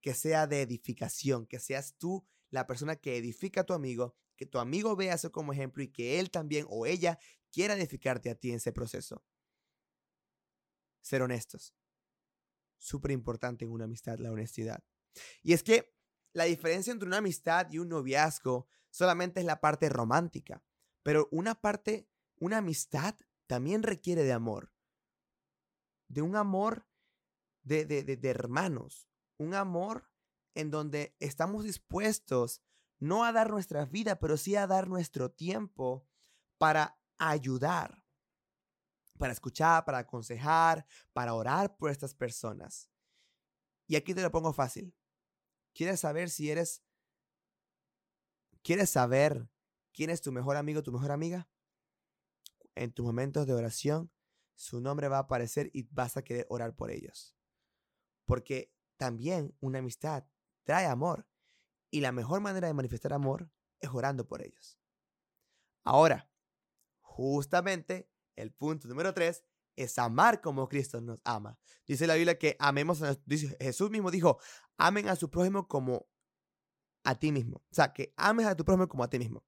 que 0.00 0.14
sea 0.14 0.46
de 0.46 0.62
edificación, 0.62 1.46
que 1.46 1.58
seas 1.58 1.94
tú 1.96 2.26
la 2.50 2.66
persona 2.66 2.96
que 2.96 3.16
edifica 3.16 3.62
a 3.62 3.64
tu 3.64 3.74
amigo, 3.74 4.16
que 4.36 4.46
tu 4.46 4.58
amigo 4.58 4.96
vea 4.96 5.14
eso 5.14 5.32
como 5.32 5.52
ejemplo 5.52 5.82
y 5.82 5.88
que 5.88 6.18
él 6.18 6.30
también 6.30 6.66
o 6.68 6.86
ella 6.86 7.18
quiera 7.50 7.74
edificarte 7.74 8.30
a 8.30 8.34
ti 8.34 8.50
en 8.50 8.56
ese 8.56 8.72
proceso. 8.72 9.24
Ser 11.02 11.22
honestos. 11.22 11.74
Súper 12.78 13.10
importante 13.10 13.64
en 13.64 13.72
una 13.72 13.84
amistad 13.84 14.18
la 14.18 14.30
honestidad. 14.30 14.84
Y 15.42 15.52
es 15.52 15.62
que 15.62 15.94
la 16.32 16.44
diferencia 16.44 16.92
entre 16.92 17.08
una 17.08 17.18
amistad 17.18 17.70
y 17.70 17.78
un 17.78 17.88
noviazgo 17.88 18.68
solamente 18.90 19.40
es 19.40 19.46
la 19.46 19.60
parte 19.60 19.88
romántica, 19.88 20.62
pero 21.02 21.28
una 21.30 21.60
parte, 21.60 22.08
una 22.36 22.58
amistad 22.58 23.16
también 23.46 23.82
requiere 23.82 24.22
de 24.22 24.32
amor. 24.32 24.72
De 26.08 26.22
un 26.22 26.36
amor 26.36 26.86
de, 27.62 27.84
de, 27.84 28.02
de, 28.04 28.28
hermanos, 28.30 29.07
un 29.38 29.54
amor 29.54 30.10
en 30.54 30.70
donde 30.70 31.16
estamos 31.20 31.64
dispuestos 31.64 32.62
no 32.98 33.24
a 33.24 33.32
dar 33.32 33.50
nuestra 33.50 33.84
vida, 33.86 34.18
pero 34.18 34.36
sí 34.36 34.56
a 34.56 34.66
dar 34.66 34.88
nuestro 34.88 35.30
tiempo 35.30 36.06
para 36.58 37.00
ayudar, 37.16 38.04
para 39.18 39.32
escuchar, 39.32 39.84
para 39.84 39.98
aconsejar, 39.98 40.84
para 41.12 41.34
orar 41.34 41.76
por 41.76 41.90
estas 41.90 42.14
personas. 42.14 42.90
Y 43.86 43.96
aquí 43.96 44.14
te 44.14 44.22
lo 44.22 44.30
pongo 44.30 44.52
fácil. 44.52 44.94
¿Quieres 45.72 46.00
saber 46.00 46.28
si 46.30 46.50
eres... 46.50 46.82
¿Quieres 48.62 48.90
saber 48.90 49.48
quién 49.92 50.10
es 50.10 50.20
tu 50.20 50.32
mejor 50.32 50.56
amigo, 50.56 50.82
tu 50.82 50.92
mejor 50.92 51.12
amiga? 51.12 51.48
En 52.74 52.92
tus 52.92 53.06
momentos 53.06 53.46
de 53.46 53.54
oración, 53.54 54.12
su 54.54 54.80
nombre 54.80 55.08
va 55.08 55.18
a 55.18 55.20
aparecer 55.20 55.70
y 55.72 55.84
vas 55.84 56.16
a 56.16 56.22
querer 56.22 56.46
orar 56.50 56.74
por 56.74 56.90
ellos. 56.90 57.36
Porque 58.26 58.74
también 58.98 59.56
una 59.60 59.78
amistad 59.78 60.24
trae 60.64 60.86
amor. 60.86 61.26
Y 61.90 62.02
la 62.02 62.12
mejor 62.12 62.40
manera 62.40 62.66
de 62.66 62.74
manifestar 62.74 63.14
amor 63.14 63.50
es 63.80 63.88
orando 63.90 64.26
por 64.26 64.42
ellos. 64.42 64.78
Ahora, 65.84 66.30
justamente 67.00 68.10
el 68.36 68.52
punto 68.52 68.86
número 68.88 69.14
tres 69.14 69.44
es 69.74 69.98
amar 69.98 70.42
como 70.42 70.68
Cristo 70.68 71.00
nos 71.00 71.22
ama. 71.24 71.58
Dice 71.86 72.06
la 72.06 72.14
Biblia 72.14 72.38
que 72.38 72.56
amemos 72.58 73.00
a 73.02 73.16
Jesús 73.60 73.90
mismo 73.90 74.10
dijo, 74.10 74.38
amen 74.76 75.08
a 75.08 75.16
su 75.16 75.30
prójimo 75.30 75.66
como 75.66 76.08
a 77.04 77.14
ti 77.14 77.32
mismo. 77.32 77.58
O 77.58 77.74
sea, 77.74 77.92
que 77.92 78.12
ames 78.16 78.46
a 78.46 78.56
tu 78.56 78.64
prójimo 78.64 78.88
como 78.88 79.04
a 79.04 79.08
ti 79.08 79.18
mismo. 79.18 79.44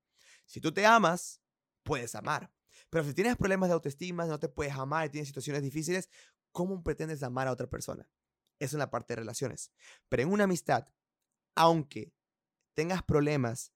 Si 0.46 0.60
tú 0.60 0.72
te 0.72 0.86
amas, 0.86 1.42
puedes 1.82 2.14
amar. 2.14 2.52
Pero 2.88 3.04
si 3.04 3.12
tienes 3.12 3.36
problemas 3.36 3.68
de 3.68 3.74
autoestima, 3.74 4.24
no 4.24 4.38
te 4.38 4.48
puedes 4.48 4.72
amar 4.74 5.06
y 5.06 5.10
tienes 5.10 5.28
situaciones 5.28 5.62
difíciles, 5.62 6.08
¿cómo 6.52 6.82
pretendes 6.82 7.22
amar 7.22 7.48
a 7.48 7.52
otra 7.52 7.68
persona? 7.68 8.08
Es 8.60 8.72
la 8.74 8.90
parte 8.90 9.14
de 9.14 9.20
relaciones. 9.20 9.72
Pero 10.08 10.22
en 10.22 10.30
una 10.30 10.44
amistad, 10.44 10.86
aunque 11.56 12.14
tengas 12.74 13.02
problemas, 13.02 13.72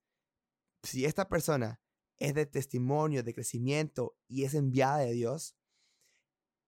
si 0.83 1.05
esta 1.05 1.27
persona 1.27 1.81
es 2.17 2.33
de 2.33 2.45
testimonio, 2.45 3.23
de 3.23 3.33
crecimiento 3.33 4.17
y 4.27 4.45
es 4.45 4.53
enviada 4.53 4.99
de 4.99 5.11
Dios, 5.11 5.57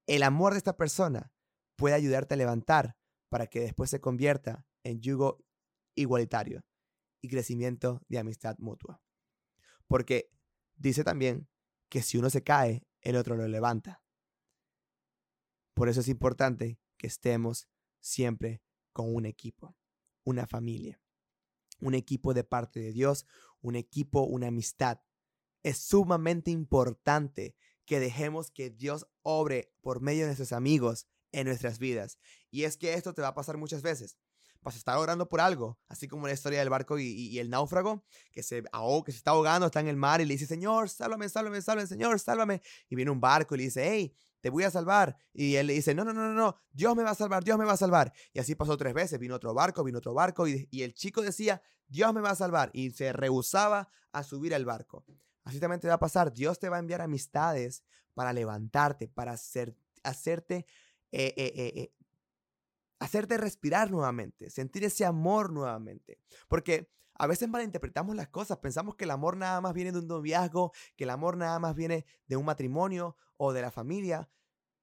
el 0.08 0.24
amor 0.24 0.54
de 0.54 0.58
esta 0.58 0.76
persona 0.76 1.32
puede 1.76 1.96
ayudarte 1.96 2.34
a 2.34 2.38
levantar 2.38 2.98
para 3.30 3.48
que 3.48 3.62
después 3.62 3.90
se 3.90 4.02
convierta 4.02 4.66
en 4.84 5.00
yugo 5.00 5.46
igualitario 5.96 6.66
y 7.22 7.30
crecimiento 7.30 8.02
de 8.08 8.20
amistad 8.20 8.58
mutua. 8.60 9.02
Porque 9.88 10.32
dice 10.76 11.04
también 11.04 11.50
que 11.90 12.02
si 12.02 12.18
uno 12.18 12.30
se 12.30 12.44
cae, 12.44 12.86
el 13.02 13.16
otro 13.16 13.36
lo 13.36 13.48
levanta. 13.48 14.04
Por 15.74 15.90
eso 15.90 16.02
es 16.02 16.08
importante 16.08 16.80
que 16.98 17.08
estemos 17.08 17.70
siempre 18.08 18.62
con 18.94 19.14
un 19.14 19.26
equipo, 19.26 19.76
una 20.24 20.48
familia, 20.48 21.00
un 21.80 21.94
equipo 21.94 22.34
de 22.34 22.44
parte 22.44 22.80
de 22.80 22.92
Dios, 22.92 23.26
un 23.62 23.76
equipo, 23.76 24.22
una 24.22 24.48
amistad. 24.48 25.02
Es 25.64 25.78
sumamente 25.78 26.52
importante 26.52 27.56
que 27.86 28.00
dejemos 28.00 28.52
que 28.52 28.70
Dios 28.70 29.08
obre 29.22 29.72
por 29.82 30.02
medio 30.02 30.22
de 30.22 30.28
nuestros 30.28 30.54
amigos 30.54 31.08
en 31.32 31.48
nuestras 31.48 31.80
vidas. 31.80 32.18
Y 32.50 32.64
es 32.64 32.78
que 32.78 32.94
esto 32.94 33.14
te 33.14 33.22
va 33.22 33.30
a 33.30 33.36
pasar 33.36 33.58
muchas 33.58 33.82
veces. 33.82 34.18
Vas 34.62 34.76
a 34.76 34.78
estar 34.80 34.98
orando 34.98 35.30
por 35.30 35.40
algo, 35.40 35.80
así 35.88 36.08
como 36.08 36.28
la 36.28 36.34
historia 36.34 36.60
del 36.60 36.70
barco 36.70 36.98
y, 37.00 37.38
el 37.40 37.50
náufrago, 37.50 38.04
que 38.32 38.44
se 38.44 38.64
que 38.64 39.12
se 39.12 39.18
está 39.18 39.32
ahogando, 39.32 39.68
está 39.68 39.80
en 39.80 39.88
el 39.88 39.96
mar 39.96 40.20
y 40.20 40.26
le 40.26 40.34
dice, 40.34 40.48
Señor, 40.48 40.90
sálvame, 40.90 41.30
sálvame, 41.30 41.62
sálvame, 41.62 41.88
Señor, 41.88 42.20
sálvame. 42.20 42.62
Y 42.90 42.96
viene 42.96 43.12
un 43.12 43.22
barco 43.22 43.56
y 43.56 43.60
le 43.60 43.64
dice, 43.66 43.88
hey, 43.90 44.16
te 44.48 44.50
voy 44.50 44.64
a 44.64 44.72
salvar. 44.72 45.18
Y 45.34 45.56
él 45.56 45.68
le 45.68 45.74
dice, 45.74 45.94
no, 45.94 46.06
no, 46.06 46.14
no, 46.14 46.30
no, 46.30 46.34
no, 46.34 46.56
Dios 46.72 46.96
me 46.96 47.04
va 47.04 47.10
a 47.10 47.16
salvar, 47.16 47.44
Dios 47.44 47.58
me 47.58 47.66
va 47.66 47.74
a 47.74 47.78
salvar. 47.78 48.14
Y 48.32 48.40
así 48.40 48.56
pasó 48.56 48.78
tres 48.78 48.94
veces, 48.94 49.20
vino 49.20 49.36
otro 49.36 49.54
barco, 49.54 49.84
vino 49.84 49.98
otro 49.98 50.14
barco 50.14 50.48
y, 50.48 50.70
el 50.72 50.94
chico 50.94 51.22
decía, 51.22 51.62
Dios 51.86 52.14
me 52.14 52.22
va 52.22 52.30
a 52.30 52.36
salvar. 52.36 52.70
Y 52.72 52.92
se 52.92 53.12
rehusaba 53.12 53.90
a 54.14 54.24
subir 54.24 54.56
al 54.56 54.64
barco. 54.64 55.04
Así 55.44 55.60
también 55.60 55.82
te 55.82 55.90
va 55.90 55.96
a 55.96 56.00
pasar. 56.00 56.32
Dios 56.32 56.60
te 56.60 56.70
va 56.70 56.78
a 56.78 56.80
enviar 56.80 57.02
amistades 57.02 57.84
para 58.14 58.32
levantarte, 58.32 59.10
para 59.10 59.34
hacer, 59.34 59.76
hacerte, 60.04 60.66
eh, 61.12 61.34
eh, 61.36 61.52
eh, 61.56 61.92
hacerte 63.00 63.36
respirar 63.36 63.92
nuevamente, 63.92 64.50
sentir 64.50 64.86
ese 64.86 65.04
amor 65.04 65.52
nuevamente. 65.52 66.22
Porque 66.48 66.90
a 67.16 67.28
veces 67.28 67.50
malinterpretamos 67.50 68.16
las 68.16 68.30
cosas, 68.30 68.60
pensamos 68.60 68.96
que 68.96 69.04
el 69.04 69.12
amor 69.12 69.36
nada 69.36 69.60
más 69.60 69.74
viene 69.74 69.92
de 69.92 70.00
un 70.00 70.08
noviazgo, 70.08 70.72
que 70.96 71.04
el 71.04 71.10
amor 71.10 71.36
nada 71.36 71.60
más 71.60 71.76
viene 71.76 72.06
de 72.28 72.38
un 72.38 72.46
matrimonio 72.46 73.18
o 73.38 73.54
de 73.54 73.62
la 73.62 73.72
familia. 73.72 74.30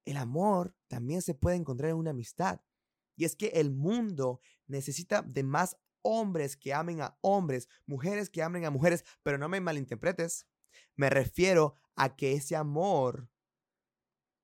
El 0.05 0.17
amor 0.17 0.75
también 0.89 1.23
se 1.23 1.35
puede 1.35 1.57
encontrar 1.57 1.91
en 1.91 1.97
una 1.97 2.11
amistad. 2.11 2.61
Y 3.17 3.25
es 3.25 3.37
que 3.37 3.49
el 3.49 3.71
mundo 3.71 4.41
necesita 4.67 5.23
de 5.23 5.43
más 5.43 5.77
hombres 6.03 6.57
que 6.57 6.75
amen 6.75 7.01
a 7.01 7.19
hombres, 7.23 7.69
mujeres 7.87 8.29
que 8.29 8.43
amen 8.43 8.65
a 8.65 8.71
mujeres, 8.71 9.05
pero 9.23 9.39
no 9.39 9.49
me 9.49 9.61
malinterpretes. 9.61 10.47
Me 10.97 11.11
refiero 11.11 11.75
a 11.97 12.17
que 12.17 12.35
ese 12.35 12.57
amor 12.57 13.31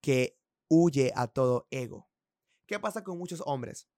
que 0.00 0.40
huye 0.68 1.12
a 1.14 1.26
todo 1.26 1.66
ego. 1.70 2.08
¿Qué 2.66 2.78
pasa 2.78 3.04
con 3.04 3.18
muchos 3.18 3.42
hombres? 3.44 3.88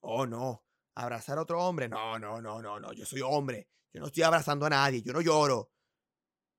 Oh, 0.00 0.26
no, 0.26 0.66
abrazar 0.94 1.38
a 1.38 1.42
otro 1.42 1.64
hombre. 1.64 1.88
No, 1.88 2.18
no, 2.18 2.40
no, 2.42 2.60
no, 2.60 2.78
no, 2.78 2.92
yo 2.92 3.06
soy 3.06 3.22
hombre. 3.22 3.68
Yo 3.92 4.00
no 4.00 4.08
estoy 4.08 4.24
abrazando 4.24 4.66
a 4.66 4.70
nadie, 4.70 5.02
yo 5.02 5.12
no 5.12 5.20
lloro. 5.20 5.70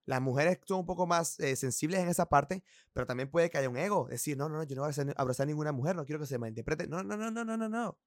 Las 0.05 0.21
mujeres 0.21 0.59
son 0.65 0.79
un 0.79 0.85
poco 0.85 1.07
más 1.07 1.39
eh, 1.39 1.55
sensibles 1.55 1.99
en 1.99 2.09
esa 2.09 2.27
parte, 2.27 2.63
pero 2.93 3.05
también 3.05 3.29
puede 3.29 3.49
que 3.49 3.57
haya 3.57 3.69
un 3.69 3.77
ego. 3.77 4.07
Decir, 4.07 4.37
no, 4.37 4.49
no, 4.49 4.57
no, 4.57 4.63
yo 4.63 4.75
no 4.75 4.83
voy 4.83 4.91
a 4.91 5.21
abrazar 5.21 5.45
a 5.45 5.47
ninguna 5.47 5.71
mujer, 5.71 5.95
no 5.95 6.05
quiero 6.05 6.19
que 6.19 6.27
se 6.27 6.37
malinterprete. 6.37 6.87
No, 6.87 7.03
no, 7.03 7.17
no, 7.17 7.31
no, 7.31 7.43
no, 7.43 7.57
no, 7.57 7.69
no. 7.69 7.99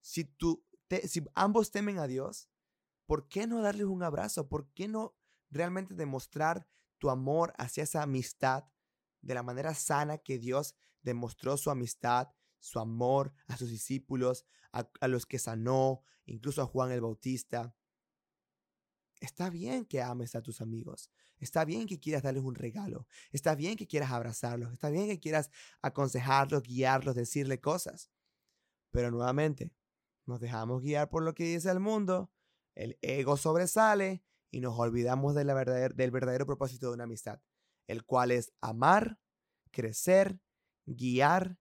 Si, 0.00 0.24
tú, 0.24 0.64
si 1.04 1.24
ambos 1.34 1.70
temen 1.70 1.98
a 1.98 2.06
Dios, 2.06 2.48
¿por 3.06 3.28
qué 3.28 3.46
no 3.46 3.60
darles 3.60 3.86
un 3.86 4.02
abrazo? 4.02 4.48
¿Por 4.48 4.68
qué 4.72 4.88
no 4.88 5.16
realmente 5.50 5.94
demostrar 5.94 6.66
tu 6.98 7.10
amor 7.10 7.52
hacia 7.58 7.82
esa 7.82 8.02
amistad 8.02 8.64
de 9.20 9.34
la 9.34 9.42
manera 9.42 9.74
sana 9.74 10.18
que 10.18 10.38
Dios 10.38 10.76
demostró 11.02 11.56
su 11.56 11.70
amistad, 11.70 12.28
su 12.58 12.78
amor 12.78 13.32
a 13.48 13.56
sus 13.56 13.70
discípulos, 13.70 14.46
a, 14.72 15.08
los 15.08 15.26
que 15.26 15.38
sanó, 15.38 16.02
incluso 16.24 16.62
a 16.62 16.66
Juan 16.66 16.92
el 16.92 17.00
Bautista. 17.00 17.74
Está 19.22 19.50
bien 19.50 19.84
que 19.84 20.02
ames 20.02 20.34
a 20.34 20.42
tus 20.42 20.60
amigos. 20.60 21.08
Está 21.38 21.64
bien 21.64 21.86
que 21.86 22.00
quieras 22.00 22.24
darles 22.24 22.42
un 22.42 22.56
regalo. 22.56 23.06
Está 23.30 23.54
bien 23.54 23.76
que 23.76 23.86
quieras 23.86 24.10
abrazarlos. 24.10 24.72
Está 24.72 24.90
bien 24.90 25.06
que 25.06 25.20
quieras 25.20 25.48
aconsejarlos, 25.80 26.64
guiarlos, 26.64 27.14
decirle 27.14 27.60
cosas. 27.60 28.10
Pero 28.90 29.12
nuevamente, 29.12 29.72
nos 30.26 30.40
dejamos 30.40 30.82
guiar 30.82 31.08
por 31.08 31.22
lo 31.22 31.34
que 31.34 31.44
dice 31.44 31.70
el 31.70 31.78
mundo. 31.78 32.32
El 32.74 32.98
ego 33.00 33.36
sobresale 33.36 34.24
y 34.50 34.60
nos 34.60 34.76
olvidamos 34.76 35.36
del 35.36 36.10
verdadero 36.10 36.44
propósito 36.44 36.88
de 36.88 36.94
una 36.94 37.04
amistad, 37.04 37.40
el 37.86 38.04
cual 38.04 38.32
es 38.32 38.52
amar, 38.60 39.20
crecer, 39.70 40.40
guiar, 40.84 41.58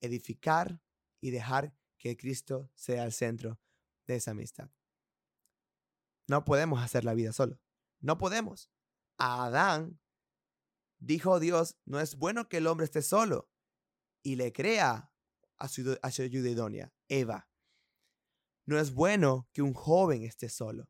edificar 0.00 0.80
y 1.20 1.30
dejar 1.32 1.74
que 1.98 2.16
Cristo 2.16 2.70
sea 2.74 3.04
el 3.04 3.12
centro 3.12 3.58
de 4.06 4.16
esa 4.16 4.30
amistad. 4.30 4.70
No 6.28 6.44
podemos 6.44 6.82
hacer 6.82 7.04
la 7.04 7.14
vida 7.14 7.32
solo. 7.32 7.58
No 8.00 8.18
podemos. 8.18 8.70
A 9.18 9.44
Adán 9.44 10.00
dijo 10.98 11.40
Dios, 11.40 11.76
no 11.84 12.00
es 12.00 12.16
bueno 12.16 12.48
que 12.48 12.58
el 12.58 12.66
hombre 12.66 12.84
esté 12.84 13.02
solo. 13.02 13.50
Y 14.22 14.36
le 14.36 14.52
crea 14.52 15.12
a 15.58 15.68
su, 15.68 15.98
a 16.00 16.06
ayuda 16.06 16.48
idónea, 16.48 16.92
Eva. 17.08 17.48
No 18.66 18.78
es 18.78 18.94
bueno 18.94 19.48
que 19.52 19.62
un 19.62 19.74
joven 19.74 20.22
esté 20.22 20.48
solo. 20.48 20.88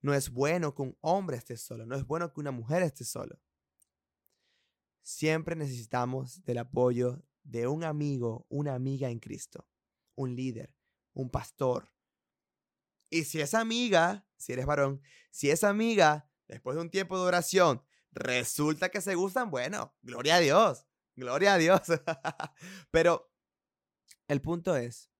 No 0.00 0.14
es 0.14 0.30
bueno 0.30 0.74
que 0.74 0.82
un 0.82 0.96
hombre 1.00 1.36
esté 1.36 1.56
solo. 1.56 1.86
No 1.86 1.96
es 1.96 2.06
bueno 2.06 2.32
que 2.32 2.40
una 2.40 2.50
mujer 2.50 2.82
esté 2.82 3.04
solo. 3.04 3.40
Siempre 5.02 5.56
necesitamos 5.56 6.44
del 6.44 6.58
apoyo 6.58 7.24
de 7.42 7.66
un 7.66 7.82
amigo, 7.82 8.46
una 8.50 8.74
amiga 8.74 9.08
en 9.08 9.20
Cristo, 9.20 9.66
un 10.14 10.36
líder, 10.36 10.74
un 11.14 11.30
pastor. 11.30 11.90
Y 13.10 13.24
si 13.24 13.40
esa 13.40 13.60
amiga, 13.60 14.26
si 14.36 14.52
eres 14.52 14.66
varón, 14.66 15.00
si 15.30 15.50
esa 15.50 15.68
amiga, 15.68 16.30
después 16.46 16.76
de 16.76 16.82
un 16.82 16.90
tiempo 16.90 17.18
de 17.18 17.24
oración, 17.24 17.82
resulta 18.12 18.90
que 18.90 19.00
se 19.00 19.14
gustan, 19.14 19.50
bueno, 19.50 19.94
gloria 20.02 20.36
a 20.36 20.40
Dios. 20.40 20.86
Gloria 21.16 21.54
a 21.54 21.58
Dios. 21.58 21.82
Pero 22.90 23.32
el 24.28 24.40
punto 24.40 24.76
es 24.76 25.10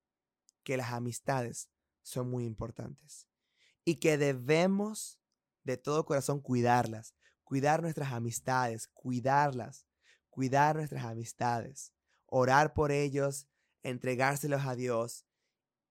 que 0.62 0.76
las 0.76 0.92
amistades 0.92 1.70
son 2.02 2.30
muy 2.30 2.44
importantes 2.44 3.26
y 3.84 3.96
que 3.96 4.16
debemos 4.16 5.18
de 5.64 5.76
todo 5.76 6.04
corazón 6.04 6.40
cuidarlas, 6.40 7.14
cuidar 7.42 7.82
nuestras 7.82 8.12
amistades, 8.12 8.88
cuidarlas, 8.88 9.86
cuidar 10.30 10.76
nuestras 10.76 11.04
amistades, 11.04 11.92
orar 12.26 12.74
por 12.74 12.92
ellos, 12.92 13.48
entregárselos 13.82 14.66
a 14.66 14.76
Dios 14.76 15.26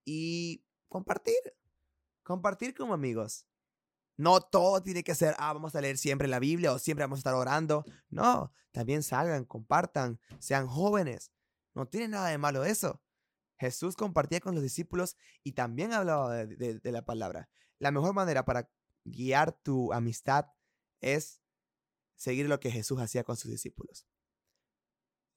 y 0.06 0.64
compartir, 0.88 1.36
compartir 2.28 2.76
como 2.76 2.94
amigos. 2.94 3.48
No 4.18 4.42
todo 4.42 4.82
tiene 4.84 5.02
que 5.02 5.16
ser, 5.16 5.34
ah, 5.38 5.54
vamos 5.54 5.76
a 5.76 5.82
leer 5.82 5.98
siempre 5.98 6.28
la 6.28 6.40
Biblia 6.40 6.74
o 6.74 6.80
siempre 6.80 7.06
vamos 7.06 7.20
a 7.20 7.22
estar 7.22 7.36
orando. 7.36 7.86
No, 8.10 8.52
también 8.74 9.02
salgan, 9.02 9.46
compartan, 9.46 10.20
sean 10.38 10.68
jóvenes. 10.68 11.32
No 11.74 11.88
tiene 11.88 12.10
nada 12.10 12.28
de 12.28 12.38
malo 12.38 12.66
eso. 12.66 13.02
Jesús 13.58 13.96
compartía 13.96 14.42
con 14.42 14.56
los 14.56 14.62
discípulos 14.62 15.16
y 15.42 15.54
también 15.54 15.94
hablaba 15.94 16.46
de, 16.46 16.82
la 16.84 17.06
palabra. 17.06 17.50
La 17.80 17.92
mejor 17.92 18.14
manera 18.14 18.44
para 18.44 18.70
guiar 19.06 19.54
tu 19.54 19.94
amistad 19.94 20.48
es 21.00 21.42
seguir 22.18 22.50
lo 22.50 22.60
que 22.60 22.72
Jesús 22.72 23.00
hacía 23.00 23.24
con 23.24 23.38
sus 23.38 23.52
discípulos. 23.52 24.06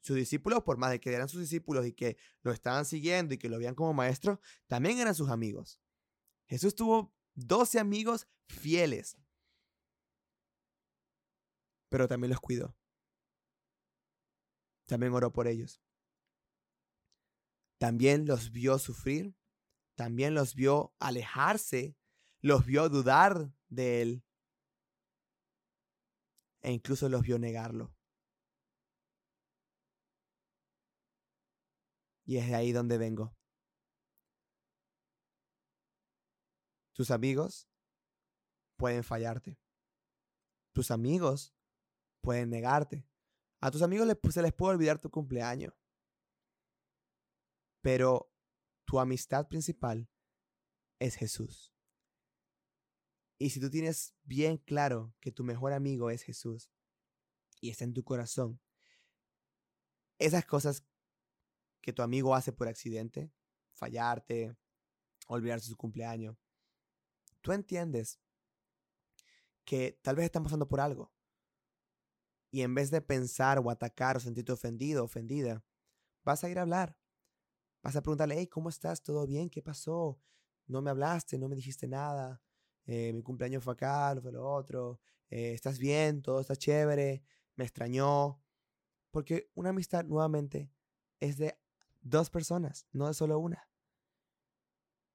Sus 0.00 0.16
discípulos, 0.16 0.64
por 0.64 0.76
más 0.76 0.90
de 0.90 0.98
que 0.98 1.14
eran 1.14 1.28
sus 1.28 1.40
discípulos 1.40 1.86
y 1.86 1.92
que 1.92 2.16
lo 2.42 2.50
estaban 2.50 2.84
siguiendo 2.84 3.34
y 3.34 3.38
que 3.38 3.48
lo 3.48 3.58
veían 3.58 3.76
como 3.76 3.92
maestro, 3.92 4.40
también 4.66 4.98
eran 4.98 5.14
sus 5.14 5.30
amigos. 5.30 5.80
Jesús 6.50 6.74
tuvo 6.74 7.14
12 7.36 7.78
amigos 7.78 8.26
fieles, 8.48 9.16
pero 11.88 12.08
también 12.08 12.30
los 12.30 12.40
cuidó. 12.40 12.76
También 14.86 15.12
oró 15.12 15.32
por 15.32 15.46
ellos. 15.46 15.80
También 17.78 18.26
los 18.26 18.50
vio 18.50 18.80
sufrir, 18.80 19.36
también 19.94 20.34
los 20.34 20.56
vio 20.56 20.92
alejarse, 20.98 21.96
los 22.40 22.66
vio 22.66 22.88
dudar 22.88 23.54
de 23.68 24.02
él 24.02 24.24
e 26.62 26.72
incluso 26.72 27.08
los 27.08 27.22
vio 27.22 27.38
negarlo. 27.38 27.94
Y 32.24 32.38
es 32.38 32.48
de 32.48 32.56
ahí 32.56 32.72
donde 32.72 32.98
vengo. 32.98 33.39
Tus 37.00 37.10
amigos 37.10 37.66
pueden 38.76 39.02
fallarte. 39.02 39.58
Tus 40.74 40.90
amigos 40.90 41.56
pueden 42.20 42.50
negarte. 42.50 43.08
A 43.58 43.70
tus 43.70 43.80
amigos 43.80 44.06
se 44.30 44.42
les 44.42 44.52
puede 44.52 44.74
olvidar 44.74 44.98
tu 44.98 45.10
cumpleaños. 45.10 45.72
Pero 47.80 48.30
tu 48.84 49.00
amistad 49.00 49.48
principal 49.48 50.10
es 50.98 51.14
Jesús. 51.14 51.74
Y 53.38 53.48
si 53.48 53.60
tú 53.60 53.70
tienes 53.70 54.14
bien 54.22 54.58
claro 54.58 55.14
que 55.20 55.32
tu 55.32 55.42
mejor 55.42 55.72
amigo 55.72 56.10
es 56.10 56.22
Jesús 56.22 56.70
y 57.62 57.70
está 57.70 57.84
en 57.84 57.94
tu 57.94 58.04
corazón, 58.04 58.60
esas 60.18 60.44
cosas 60.44 60.86
que 61.80 61.94
tu 61.94 62.02
amigo 62.02 62.34
hace 62.34 62.52
por 62.52 62.68
accidente, 62.68 63.32
fallarte, 63.72 64.54
olvidarse 65.28 65.66
su 65.66 65.78
cumpleaños, 65.78 66.36
tú 67.40 67.52
entiendes 67.52 68.20
que 69.64 69.98
tal 70.02 70.16
vez 70.16 70.26
están 70.26 70.42
pasando 70.42 70.68
por 70.68 70.80
algo. 70.80 71.12
Y 72.50 72.62
en 72.62 72.74
vez 72.74 72.90
de 72.90 73.00
pensar 73.00 73.58
o 73.58 73.70
atacar 73.70 74.16
o 74.16 74.20
sentirte 74.20 74.52
ofendido, 74.52 75.04
ofendida, 75.04 75.64
vas 76.24 76.42
a 76.42 76.50
ir 76.50 76.58
a 76.58 76.62
hablar. 76.62 76.96
Vas 77.82 77.96
a 77.96 78.02
preguntarle, 78.02 78.36
hey, 78.38 78.46
¿cómo 78.48 78.68
estás? 78.68 79.02
¿Todo 79.02 79.26
bien? 79.26 79.48
¿Qué 79.48 79.62
pasó? 79.62 80.20
No 80.66 80.82
me 80.82 80.90
hablaste, 80.90 81.38
no 81.38 81.48
me 81.48 81.56
dijiste 81.56 81.86
nada. 81.86 82.42
Eh, 82.86 83.12
mi 83.12 83.22
cumpleaños 83.22 83.62
fue 83.62 83.74
acá, 83.74 84.18
fue 84.20 84.32
lo 84.32 84.44
otro, 84.44 85.00
eh, 85.28 85.52
estás 85.52 85.78
bien, 85.78 86.22
todo 86.22 86.40
está 86.40 86.56
chévere, 86.56 87.22
me 87.54 87.64
extrañó. 87.64 88.42
Porque 89.10 89.50
una 89.54 89.70
amistad 89.70 90.04
nuevamente 90.04 90.72
es 91.20 91.36
de 91.36 91.58
dos 92.00 92.30
personas, 92.30 92.86
no 92.92 93.06
de 93.06 93.14
solo 93.14 93.38
una. 93.38 93.68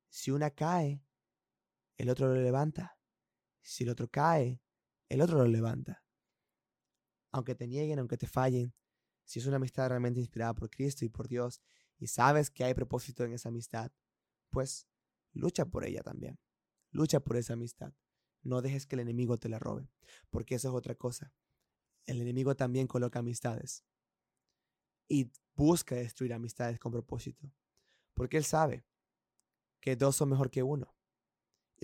Si 0.09 0.31
una 0.31 0.49
cae, 0.51 1.03
el 1.97 2.09
otro 2.09 2.27
lo 2.27 2.35
levanta. 2.35 2.97
Si 3.61 3.83
el 3.83 3.89
otro 3.89 4.07
cae, 4.07 4.61
el 5.09 5.21
otro 5.21 5.37
lo 5.37 5.45
levanta. 5.45 6.03
Aunque 7.31 7.55
te 7.55 7.67
nieguen, 7.67 7.99
aunque 7.99 8.17
te 8.17 8.27
fallen, 8.27 8.73
si 9.23 9.39
es 9.39 9.45
una 9.45 9.57
amistad 9.57 9.89
realmente 9.89 10.19
inspirada 10.19 10.53
por 10.53 10.69
Cristo 10.69 11.03
y 11.03 11.09
por 11.09 11.27
Dios 11.27 11.61
y 11.97 12.07
sabes 12.07 12.51
que 12.51 12.63
hay 12.63 12.73
propósito 12.73 13.23
en 13.23 13.33
esa 13.33 13.49
amistad, 13.49 13.91
pues 14.49 14.87
lucha 15.33 15.65
por 15.65 15.85
ella 15.85 16.01
también. 16.01 16.39
Lucha 16.91 17.19
por 17.19 17.37
esa 17.37 17.53
amistad. 17.53 17.93
No 18.41 18.61
dejes 18.61 18.85
que 18.85 18.95
el 18.95 19.01
enemigo 19.01 19.37
te 19.37 19.49
la 19.49 19.59
robe, 19.59 19.89
porque 20.29 20.55
eso 20.55 20.69
es 20.69 20.73
otra 20.75 20.95
cosa. 20.95 21.33
El 22.05 22.21
enemigo 22.21 22.55
también 22.55 22.87
coloca 22.87 23.19
amistades 23.19 23.83
y 25.07 25.31
busca 25.55 25.95
destruir 25.95 26.33
amistades 26.33 26.79
con 26.79 26.91
propósito, 26.91 27.51
porque 28.13 28.37
él 28.37 28.45
sabe 28.45 28.85
que 29.79 29.95
dos 29.95 30.15
son 30.15 30.29
mejor 30.29 30.51
que 30.51 30.63
uno. 30.63 30.95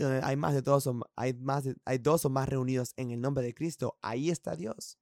Donde 0.01 0.21
hay 0.23 0.35
más 0.35 0.53
de 0.53 0.61
dos, 0.61 0.89
hay 1.15 1.33
más 1.33 1.65
hay 1.85 1.97
dos 1.97 2.25
o 2.25 2.29
más 2.29 2.49
reunidos 2.49 2.93
en 2.97 3.11
el 3.11 3.21
nombre 3.21 3.43
de 3.43 3.53
Cristo, 3.53 3.97
ahí 4.01 4.29
está 4.29 4.55
Dios. 4.55 4.97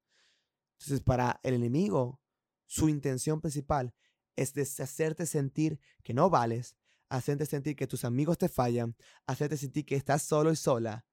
Entonces, 0.79 1.01
para 1.01 1.39
el 1.43 1.53
enemigo, 1.53 2.21
su 2.65 2.89
intención 2.89 3.41
principal 3.41 3.93
es 4.35 4.79
hacerte 4.79 5.25
sentir 5.25 5.79
que 6.03 6.13
no 6.13 6.29
vales, 6.29 6.77
hacerte 7.09 7.45
sentir 7.45 7.75
que 7.75 7.87
tus 7.87 8.05
amigos 8.05 8.37
te 8.37 8.49
fallan, 8.49 8.95
hacerte 9.25 9.57
sentir 9.57 9.85
que 9.85 9.95
estás 9.95 10.23
solo 10.23 10.51
y 10.51 10.55
sola 10.55 11.05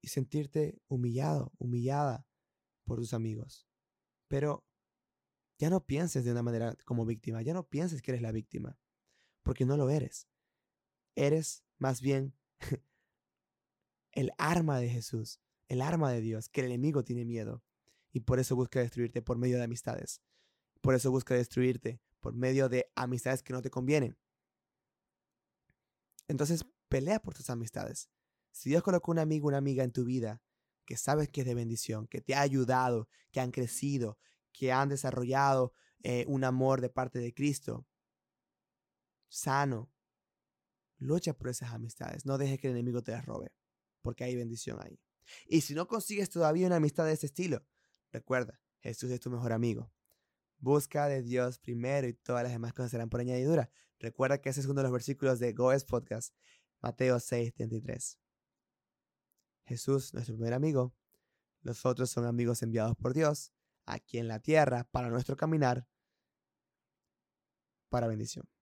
y 0.00 0.08
sentirte 0.08 0.80
humillado, 0.88 1.52
humillada 1.58 2.26
por 2.84 2.98
tus 2.98 3.14
amigos. 3.14 3.66
Pero 4.28 4.64
ya 5.58 5.70
no 5.70 5.84
pienses 5.84 6.24
de 6.24 6.32
una 6.32 6.42
manera 6.42 6.76
como 6.84 7.06
víctima, 7.06 7.42
ya 7.42 7.54
no 7.54 7.68
pienses 7.68 8.02
que 8.02 8.10
eres 8.10 8.22
la 8.22 8.32
víctima, 8.32 8.78
porque 9.42 9.64
no 9.64 9.76
lo 9.76 9.90
eres. 9.90 10.28
Eres 11.16 11.63
más 11.84 12.00
bien 12.00 12.32
el 14.12 14.32
arma 14.38 14.78
de 14.78 14.88
Jesús, 14.88 15.38
el 15.68 15.82
arma 15.82 16.10
de 16.10 16.22
Dios, 16.22 16.48
que 16.48 16.62
el 16.62 16.68
enemigo 16.68 17.04
tiene 17.04 17.26
miedo 17.26 17.62
y 18.10 18.20
por 18.20 18.38
eso 18.38 18.56
busca 18.56 18.80
destruirte 18.80 19.20
por 19.20 19.36
medio 19.36 19.58
de 19.58 19.64
amistades. 19.64 20.22
Por 20.80 20.94
eso 20.94 21.10
busca 21.10 21.34
destruirte 21.34 22.00
por 22.20 22.32
medio 22.32 22.70
de 22.70 22.90
amistades 22.94 23.42
que 23.42 23.52
no 23.52 23.60
te 23.60 23.68
convienen. 23.68 24.16
Entonces, 26.26 26.64
pelea 26.88 27.20
por 27.20 27.34
tus 27.34 27.50
amistades. 27.50 28.08
Si 28.50 28.70
Dios 28.70 28.82
colocó 28.82 29.10
un 29.10 29.18
amigo, 29.18 29.48
una 29.48 29.58
amiga 29.58 29.84
en 29.84 29.92
tu 29.92 30.06
vida 30.06 30.40
que 30.86 30.96
sabes 30.96 31.28
que 31.28 31.42
es 31.42 31.46
de 31.46 31.54
bendición, 31.54 32.06
que 32.06 32.22
te 32.22 32.34
ha 32.34 32.40
ayudado, 32.40 33.10
que 33.30 33.40
han 33.40 33.50
crecido, 33.50 34.16
que 34.52 34.72
han 34.72 34.88
desarrollado 34.88 35.74
eh, 36.02 36.24
un 36.28 36.44
amor 36.44 36.80
de 36.80 36.88
parte 36.88 37.18
de 37.18 37.34
Cristo, 37.34 37.86
sano, 39.28 39.90
lucha 41.04 41.34
por 41.34 41.48
esas 41.48 41.72
amistades. 41.72 42.26
No 42.26 42.38
dejes 42.38 42.58
que 42.58 42.68
el 42.68 42.74
enemigo 42.74 43.02
te 43.02 43.12
las 43.12 43.24
robe, 43.24 43.52
porque 44.00 44.24
hay 44.24 44.36
bendición 44.36 44.78
ahí. 44.82 45.00
Y 45.46 45.62
si 45.62 45.74
no 45.74 45.86
consigues 45.86 46.30
todavía 46.30 46.66
una 46.66 46.76
amistad 46.76 47.06
de 47.06 47.12
ese 47.12 47.26
estilo, 47.26 47.64
recuerda, 48.12 48.60
Jesús 48.80 49.10
es 49.10 49.20
tu 49.20 49.30
mejor 49.30 49.52
amigo. 49.52 49.92
Busca 50.58 51.08
de 51.08 51.22
Dios 51.22 51.58
primero 51.58 52.06
y 52.06 52.14
todas 52.14 52.42
las 52.42 52.52
demás 52.52 52.72
cosas 52.72 52.90
serán 52.90 53.08
por 53.08 53.20
añadidura. 53.20 53.70
Recuerda 53.98 54.40
que 54.40 54.50
ese 54.50 54.60
es 54.60 54.66
uno 54.66 54.76
de 54.76 54.84
los 54.84 54.92
versículos 54.92 55.38
de 55.38 55.52
Goes 55.52 55.84
Podcast, 55.84 56.34
Mateo 56.80 57.20
6, 57.20 57.54
33. 57.54 58.18
Jesús, 59.66 60.12
nuestro 60.12 60.34
primer 60.34 60.52
amigo. 60.52 60.94
Los 61.62 61.86
otros 61.86 62.10
son 62.10 62.26
amigos 62.26 62.62
enviados 62.62 62.94
por 62.96 63.14
Dios 63.14 63.52
aquí 63.86 64.18
en 64.18 64.28
la 64.28 64.40
tierra 64.40 64.84
para 64.90 65.08
nuestro 65.08 65.36
caminar 65.36 65.86
para 67.88 68.06
bendición. 68.06 68.53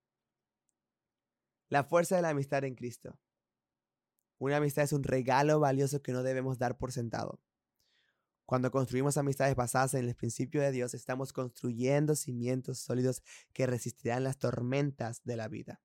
La 1.73 1.85
fuerza 1.85 2.17
de 2.17 2.21
la 2.21 2.29
amistad 2.29 2.65
en 2.65 2.75
Cristo. 2.75 3.19
Una 4.37 4.59
amistad 4.59 4.85
es 4.85 4.93
un 4.93 5.05
regalo 5.05 5.59
valioso 5.59 6.03
que 6.03 6.13
no 6.13 6.23
debemos 6.23 6.59
dar 6.59 6.77
por 6.77 6.93
sentado. 6.93 7.41
Cuando 8.45 8.71
construimos 8.71 9.17
amistades 9.17 9.57
basadas 9.57 9.95
en 9.95 10.07
el 10.07 10.15
principio 10.15 10.61
de 10.61 10.71
Dios, 10.71 10.93
estamos 10.93 11.33
construyendo 11.33 12.15
cimientos 12.15 12.79
sólidos 12.79 13.23
que 13.55 13.67
resistirán 13.67 14.23
las 14.23 14.37
tormentas 14.37 15.25
de 15.25 15.37
la 15.37 15.49
vida. 15.49 15.81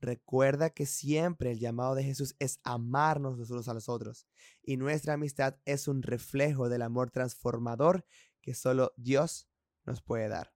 Recuerda 0.00 0.70
que 0.70 0.86
siempre 0.86 1.50
el 1.50 1.58
llamado 1.58 1.96
de 1.96 2.04
Jesús 2.04 2.36
es 2.38 2.60
amarnos 2.62 3.36
los 3.36 3.50
unos 3.50 3.66
a 3.66 3.74
los 3.74 3.88
otros, 3.88 4.28
y 4.62 4.76
nuestra 4.76 5.14
amistad 5.14 5.56
es 5.64 5.88
un 5.88 6.04
reflejo 6.04 6.68
del 6.68 6.82
amor 6.82 7.10
transformador 7.10 8.06
que 8.40 8.54
solo 8.54 8.92
Dios 8.96 9.48
nos 9.84 10.02
puede 10.02 10.28
dar. 10.28 10.54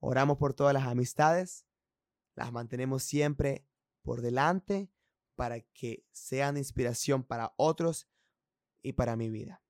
Oramos 0.00 0.36
por 0.36 0.52
todas 0.52 0.74
las 0.74 0.86
amistades, 0.86 1.64
las 2.40 2.52
mantenemos 2.52 3.02
siempre 3.02 3.66
por 4.02 4.20
delante 4.20 4.90
para 5.34 5.60
que 5.60 6.04
sean 6.10 6.56
inspiración 6.56 7.24
para 7.24 7.54
otros 7.56 8.08
y 8.82 8.92
para 8.92 9.16
mi 9.16 9.30
vida 9.30 9.62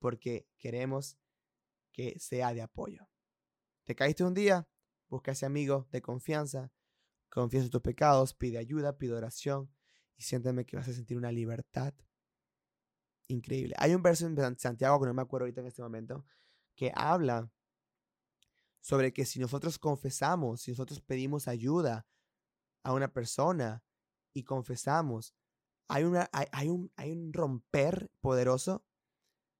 porque 0.00 0.48
queremos 0.58 1.18
que 1.92 2.18
sea 2.18 2.52
de 2.52 2.62
apoyo. 2.62 3.08
¿Te 3.84 3.94
caíste 3.94 4.24
un 4.24 4.34
día? 4.34 4.68
Busca 5.08 5.32
ese 5.32 5.46
amigo 5.46 5.86
de 5.92 6.02
confianza, 6.02 6.72
confiesa 7.28 7.68
tus 7.68 7.82
pecados, 7.82 8.34
pide 8.34 8.58
ayuda, 8.58 8.98
pide 8.98 9.12
oración 9.12 9.70
y 10.16 10.22
siénteme 10.22 10.64
que 10.64 10.76
vas 10.76 10.88
a 10.88 10.92
sentir 10.92 11.16
una 11.16 11.30
libertad 11.30 11.94
increíble. 13.28 13.74
Hay 13.78 13.94
un 13.94 14.02
verso 14.02 14.26
en 14.26 14.58
Santiago 14.58 15.00
que 15.00 15.06
no 15.06 15.14
me 15.14 15.22
acuerdo 15.22 15.44
ahorita 15.44 15.60
en 15.60 15.66
este 15.68 15.82
momento 15.82 16.24
que 16.74 16.92
habla 16.94 17.52
sobre 18.80 19.12
que 19.12 19.24
si 19.24 19.38
nosotros 19.38 19.78
confesamos, 19.78 20.62
si 20.62 20.70
nosotros 20.70 21.00
pedimos 21.00 21.48
ayuda 21.48 22.06
a 22.82 22.92
una 22.92 23.12
persona 23.12 23.84
y 24.34 24.44
confesamos, 24.44 25.34
hay, 25.88 26.04
una, 26.04 26.30
hay, 26.32 26.68
un, 26.68 26.92
hay 26.96 27.10
un 27.10 27.32
romper 27.32 28.10
poderoso 28.20 28.84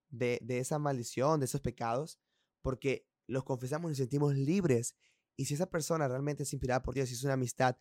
de, 0.09 0.39
de 0.43 0.59
esa 0.59 0.79
maldición, 0.79 1.41
de 1.41 1.47
esos 1.47 1.61
pecados, 1.61 2.21
porque 2.63 3.07
los 3.27 3.45
confesamos 3.45 3.89
y 3.89 3.91
nos 3.91 3.99
sentimos 3.99 4.35
libres. 4.35 4.95
Y 5.37 5.47
si 5.47 5.55
esa 5.55 5.67
persona 5.67 6.09
realmente 6.09 6.45
es 6.45 6.53
inspirada 6.53 6.83
por 6.83 6.95
Dios, 6.95 7.09
si 7.09 7.15
es 7.15 7.25
una 7.25 7.35
amistad 7.35 7.77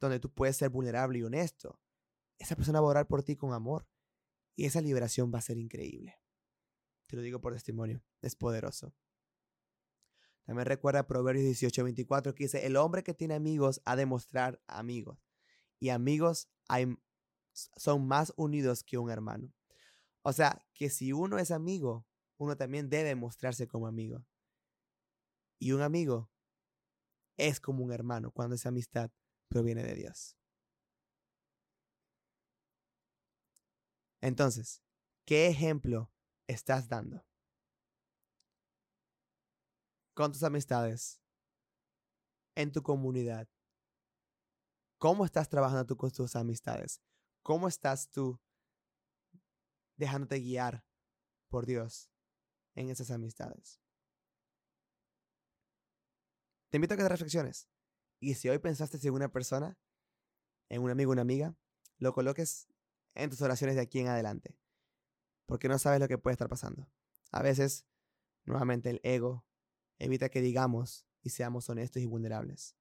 donde 0.00 0.20
tú 0.20 0.32
puedes 0.32 0.56
ser 0.56 0.70
vulnerable 0.70 1.18
y 1.18 1.22
honesto, 1.22 1.80
esa 2.38 2.56
persona 2.56 2.80
va 2.80 2.88
a 2.88 2.90
orar 2.90 3.06
por 3.06 3.22
ti 3.22 3.36
con 3.36 3.52
amor. 3.52 3.88
Y 4.54 4.64
esa 4.64 4.80
liberación 4.80 5.32
va 5.34 5.38
a 5.38 5.42
ser 5.42 5.58
increíble. 5.58 6.18
Te 7.06 7.16
lo 7.16 7.22
digo 7.22 7.40
por 7.40 7.52
testimonio, 7.52 8.02
es 8.22 8.34
poderoso. 8.34 8.94
También 10.46 10.66
recuerda 10.66 11.06
Proverbios 11.08 11.44
18, 11.44 11.84
24 11.84 12.34
que 12.34 12.44
dice, 12.44 12.66
el 12.66 12.76
hombre 12.76 13.02
que 13.02 13.14
tiene 13.14 13.34
amigos 13.34 13.82
ha 13.84 13.96
de 13.96 14.06
mostrar 14.06 14.62
amigos. 14.68 15.18
Y 15.80 15.90
amigos 15.90 16.48
son 17.76 18.06
más 18.06 18.32
unidos 18.36 18.84
que 18.84 18.96
un 18.96 19.10
hermano. 19.10 19.52
O 20.22 20.32
sea, 20.32 20.64
que 20.72 20.88
si 20.88 21.12
uno 21.12 21.38
es 21.38 21.50
amigo, 21.50 22.06
uno 22.38 22.56
también 22.56 22.88
debe 22.88 23.14
mostrarse 23.16 23.66
como 23.66 23.88
amigo. 23.88 24.24
Y 25.58 25.72
un 25.72 25.82
amigo 25.82 26.30
es 27.36 27.60
como 27.60 27.84
un 27.84 27.92
hermano 27.92 28.30
cuando 28.30 28.54
esa 28.54 28.68
amistad 28.68 29.10
proviene 29.48 29.82
de 29.82 29.94
Dios. 29.94 30.36
Entonces, 34.20 34.82
¿qué 35.24 35.48
ejemplo 35.48 36.12
estás 36.46 36.88
dando? 36.88 37.24
Con 40.16 40.32
tus 40.32 40.42
amistades, 40.44 41.20
en 42.54 42.72
tu 42.72 42.82
comunidad. 42.82 43.50
¿Cómo 44.96 45.26
estás 45.26 45.50
trabajando 45.50 45.84
tú 45.84 45.98
con 45.98 46.10
tus 46.10 46.36
amistades? 46.36 47.02
¿Cómo 47.42 47.68
estás 47.68 48.08
tú 48.08 48.40
dejándote 49.98 50.40
guiar 50.40 50.86
por 51.50 51.66
Dios 51.66 52.10
en 52.74 52.88
esas 52.88 53.10
amistades? 53.10 53.78
Te 56.70 56.78
invito 56.78 56.94
a 56.94 56.96
que 56.96 57.02
te 57.02 57.10
reflexiones. 57.10 57.68
Y 58.18 58.36
si 58.36 58.48
hoy 58.48 58.58
pensaste 58.58 58.98
en 59.06 59.12
una 59.12 59.30
persona, 59.30 59.78
en 60.70 60.80
un 60.80 60.90
amigo, 60.90 61.12
una 61.12 61.20
amiga, 61.20 61.54
lo 61.98 62.14
coloques 62.14 62.68
en 63.14 63.28
tus 63.28 63.42
oraciones 63.42 63.76
de 63.76 63.82
aquí 63.82 64.00
en 64.00 64.08
adelante. 64.08 64.58
Porque 65.44 65.68
no 65.68 65.78
sabes 65.78 66.00
lo 66.00 66.08
que 66.08 66.16
puede 66.16 66.32
estar 66.32 66.48
pasando. 66.48 66.90
A 67.32 67.42
veces, 67.42 67.84
nuevamente, 68.46 68.88
el 68.88 69.00
ego 69.02 69.45
evita 69.98 70.28
que 70.28 70.40
digamos 70.40 71.06
y 71.22 71.30
seamos 71.30 71.68
honestos 71.68 72.02
y 72.02 72.06
vulnerables. 72.06 72.76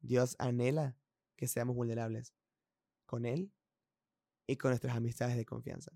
Dios 0.00 0.36
anhela 0.38 0.98
que 1.36 1.48
seamos 1.48 1.76
vulnerables 1.76 2.34
con 3.06 3.24
Él 3.24 3.52
y 4.46 4.56
con 4.56 4.70
nuestras 4.70 4.96
amistades 4.96 5.36
de 5.36 5.44
confianza 5.44 5.92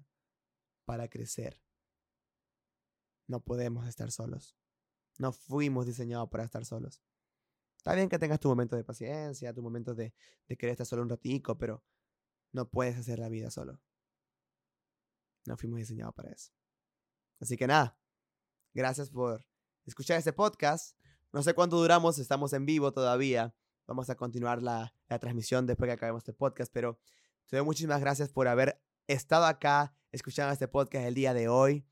para 0.84 1.08
crecer. 1.08 1.62
No 3.26 3.40
podemos 3.44 3.86
estar 3.86 4.10
solos. 4.10 4.56
No 5.18 5.32
fuimos 5.32 5.86
diseñados 5.86 6.28
para 6.30 6.44
estar 6.44 6.64
solos. 6.64 7.02
Está 7.76 7.94
bien 7.94 8.08
que 8.08 8.18
tengas 8.18 8.40
tu 8.40 8.48
momento 8.48 8.76
de 8.76 8.84
paciencia, 8.84 9.54
tu 9.54 9.62
momento 9.62 9.94
de, 9.94 10.14
de 10.48 10.56
querer 10.56 10.72
estar 10.72 10.86
solo 10.86 11.02
un 11.02 11.08
ratico, 11.08 11.56
pero 11.56 11.84
no 12.52 12.68
puedes 12.68 12.96
hacer 12.96 13.18
la 13.18 13.28
vida 13.28 13.50
solo. 13.50 13.80
No 15.46 15.56
fuimos 15.56 15.78
diseñados 15.78 16.14
para 16.14 16.30
eso. 16.30 16.52
Así 17.40 17.56
que 17.56 17.66
nada, 17.66 17.98
gracias 18.74 19.10
por 19.10 19.46
escuchar 19.86 20.18
este 20.18 20.32
podcast. 20.32 20.96
No 21.32 21.42
sé 21.42 21.54
cuánto 21.54 21.76
duramos, 21.76 22.18
estamos 22.18 22.52
en 22.52 22.66
vivo 22.66 22.92
todavía. 22.92 23.54
Vamos 23.86 24.10
a 24.10 24.14
continuar 24.14 24.62
la, 24.62 24.94
transmisión 25.20 25.66
después 25.66 25.88
que 25.88 25.92
acabemos 25.92 26.20
este 26.20 26.32
podcast, 26.32 26.72
pero 26.72 27.00
te 27.46 27.56
doy 27.56 27.64
muchísimas 27.64 28.00
gracias 28.00 28.28
por 28.28 28.48
haber 28.48 28.80
estado 29.06 29.46
acá 29.46 29.94
escuchando 30.12 30.52
este 30.52 30.68
podcast 30.68 31.06
el 31.06 31.14
día 31.14 31.34
de 31.34 31.48
hoy. 31.48 31.84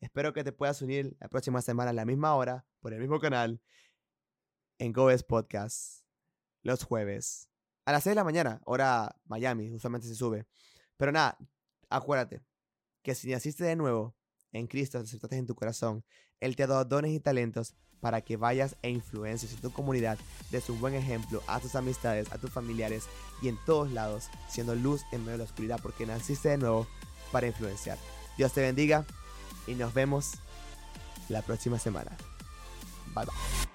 Espero 0.00 0.32
que 0.32 0.44
te 0.44 0.52
puedas 0.52 0.82
unir 0.82 1.16
la 1.20 1.28
próxima 1.28 1.62
semana 1.62 1.90
a 1.90 1.94
la 1.94 2.04
misma 2.04 2.34
hora, 2.34 2.66
por 2.80 2.92
el 2.92 3.00
mismo 3.00 3.18
canal, 3.18 3.62
en 4.78 4.92
Goes 4.92 5.22
Podcast, 5.22 6.04
los 6.62 6.84
jueves 6.84 7.48
a 7.86 7.92
las 7.92 8.02
6 8.02 8.10
de 8.10 8.14
la 8.16 8.24
mañana, 8.24 8.60
hora 8.64 9.16
Miami, 9.26 9.70
usualmente 9.70 10.08
se 10.08 10.16
sube. 10.16 10.44
Pero 10.96 11.12
nada, 11.12 11.38
acuérdate 11.88 12.42
que 13.02 13.14
si 13.14 13.30
naciste 13.30 13.64
de 13.64 13.76
nuevo 13.76 14.16
en 14.58 14.66
Cristo, 14.66 14.98
te 14.98 15.04
aceptaste 15.04 15.36
en 15.36 15.46
tu 15.46 15.54
corazón, 15.54 16.04
Él 16.40 16.56
te 16.56 16.62
ha 16.62 16.66
dado 16.66 16.84
dones 16.84 17.12
y 17.12 17.20
talentos 17.20 17.74
para 18.00 18.20
que 18.20 18.36
vayas 18.36 18.76
e 18.82 18.90
influencies 18.90 19.52
en 19.52 19.60
tu 19.60 19.72
comunidad, 19.72 20.18
des 20.50 20.68
un 20.68 20.80
buen 20.80 20.94
ejemplo 20.94 21.42
a 21.46 21.60
tus 21.60 21.74
amistades, 21.74 22.30
a 22.32 22.38
tus 22.38 22.50
familiares 22.50 23.04
y 23.42 23.48
en 23.48 23.58
todos 23.64 23.90
lados, 23.90 24.28
siendo 24.48 24.74
luz 24.74 25.02
en 25.12 25.20
medio 25.20 25.32
de 25.32 25.38
la 25.38 25.44
oscuridad, 25.44 25.80
porque 25.82 26.06
naciste 26.06 26.50
de 26.50 26.58
nuevo 26.58 26.86
para 27.32 27.46
influenciar. 27.46 27.98
Dios 28.36 28.52
te 28.52 28.60
bendiga 28.60 29.06
y 29.66 29.74
nos 29.74 29.94
vemos 29.94 30.32
la 31.28 31.42
próxima 31.42 31.78
semana. 31.78 32.16
Bye 33.14 33.24
bye. 33.24 33.65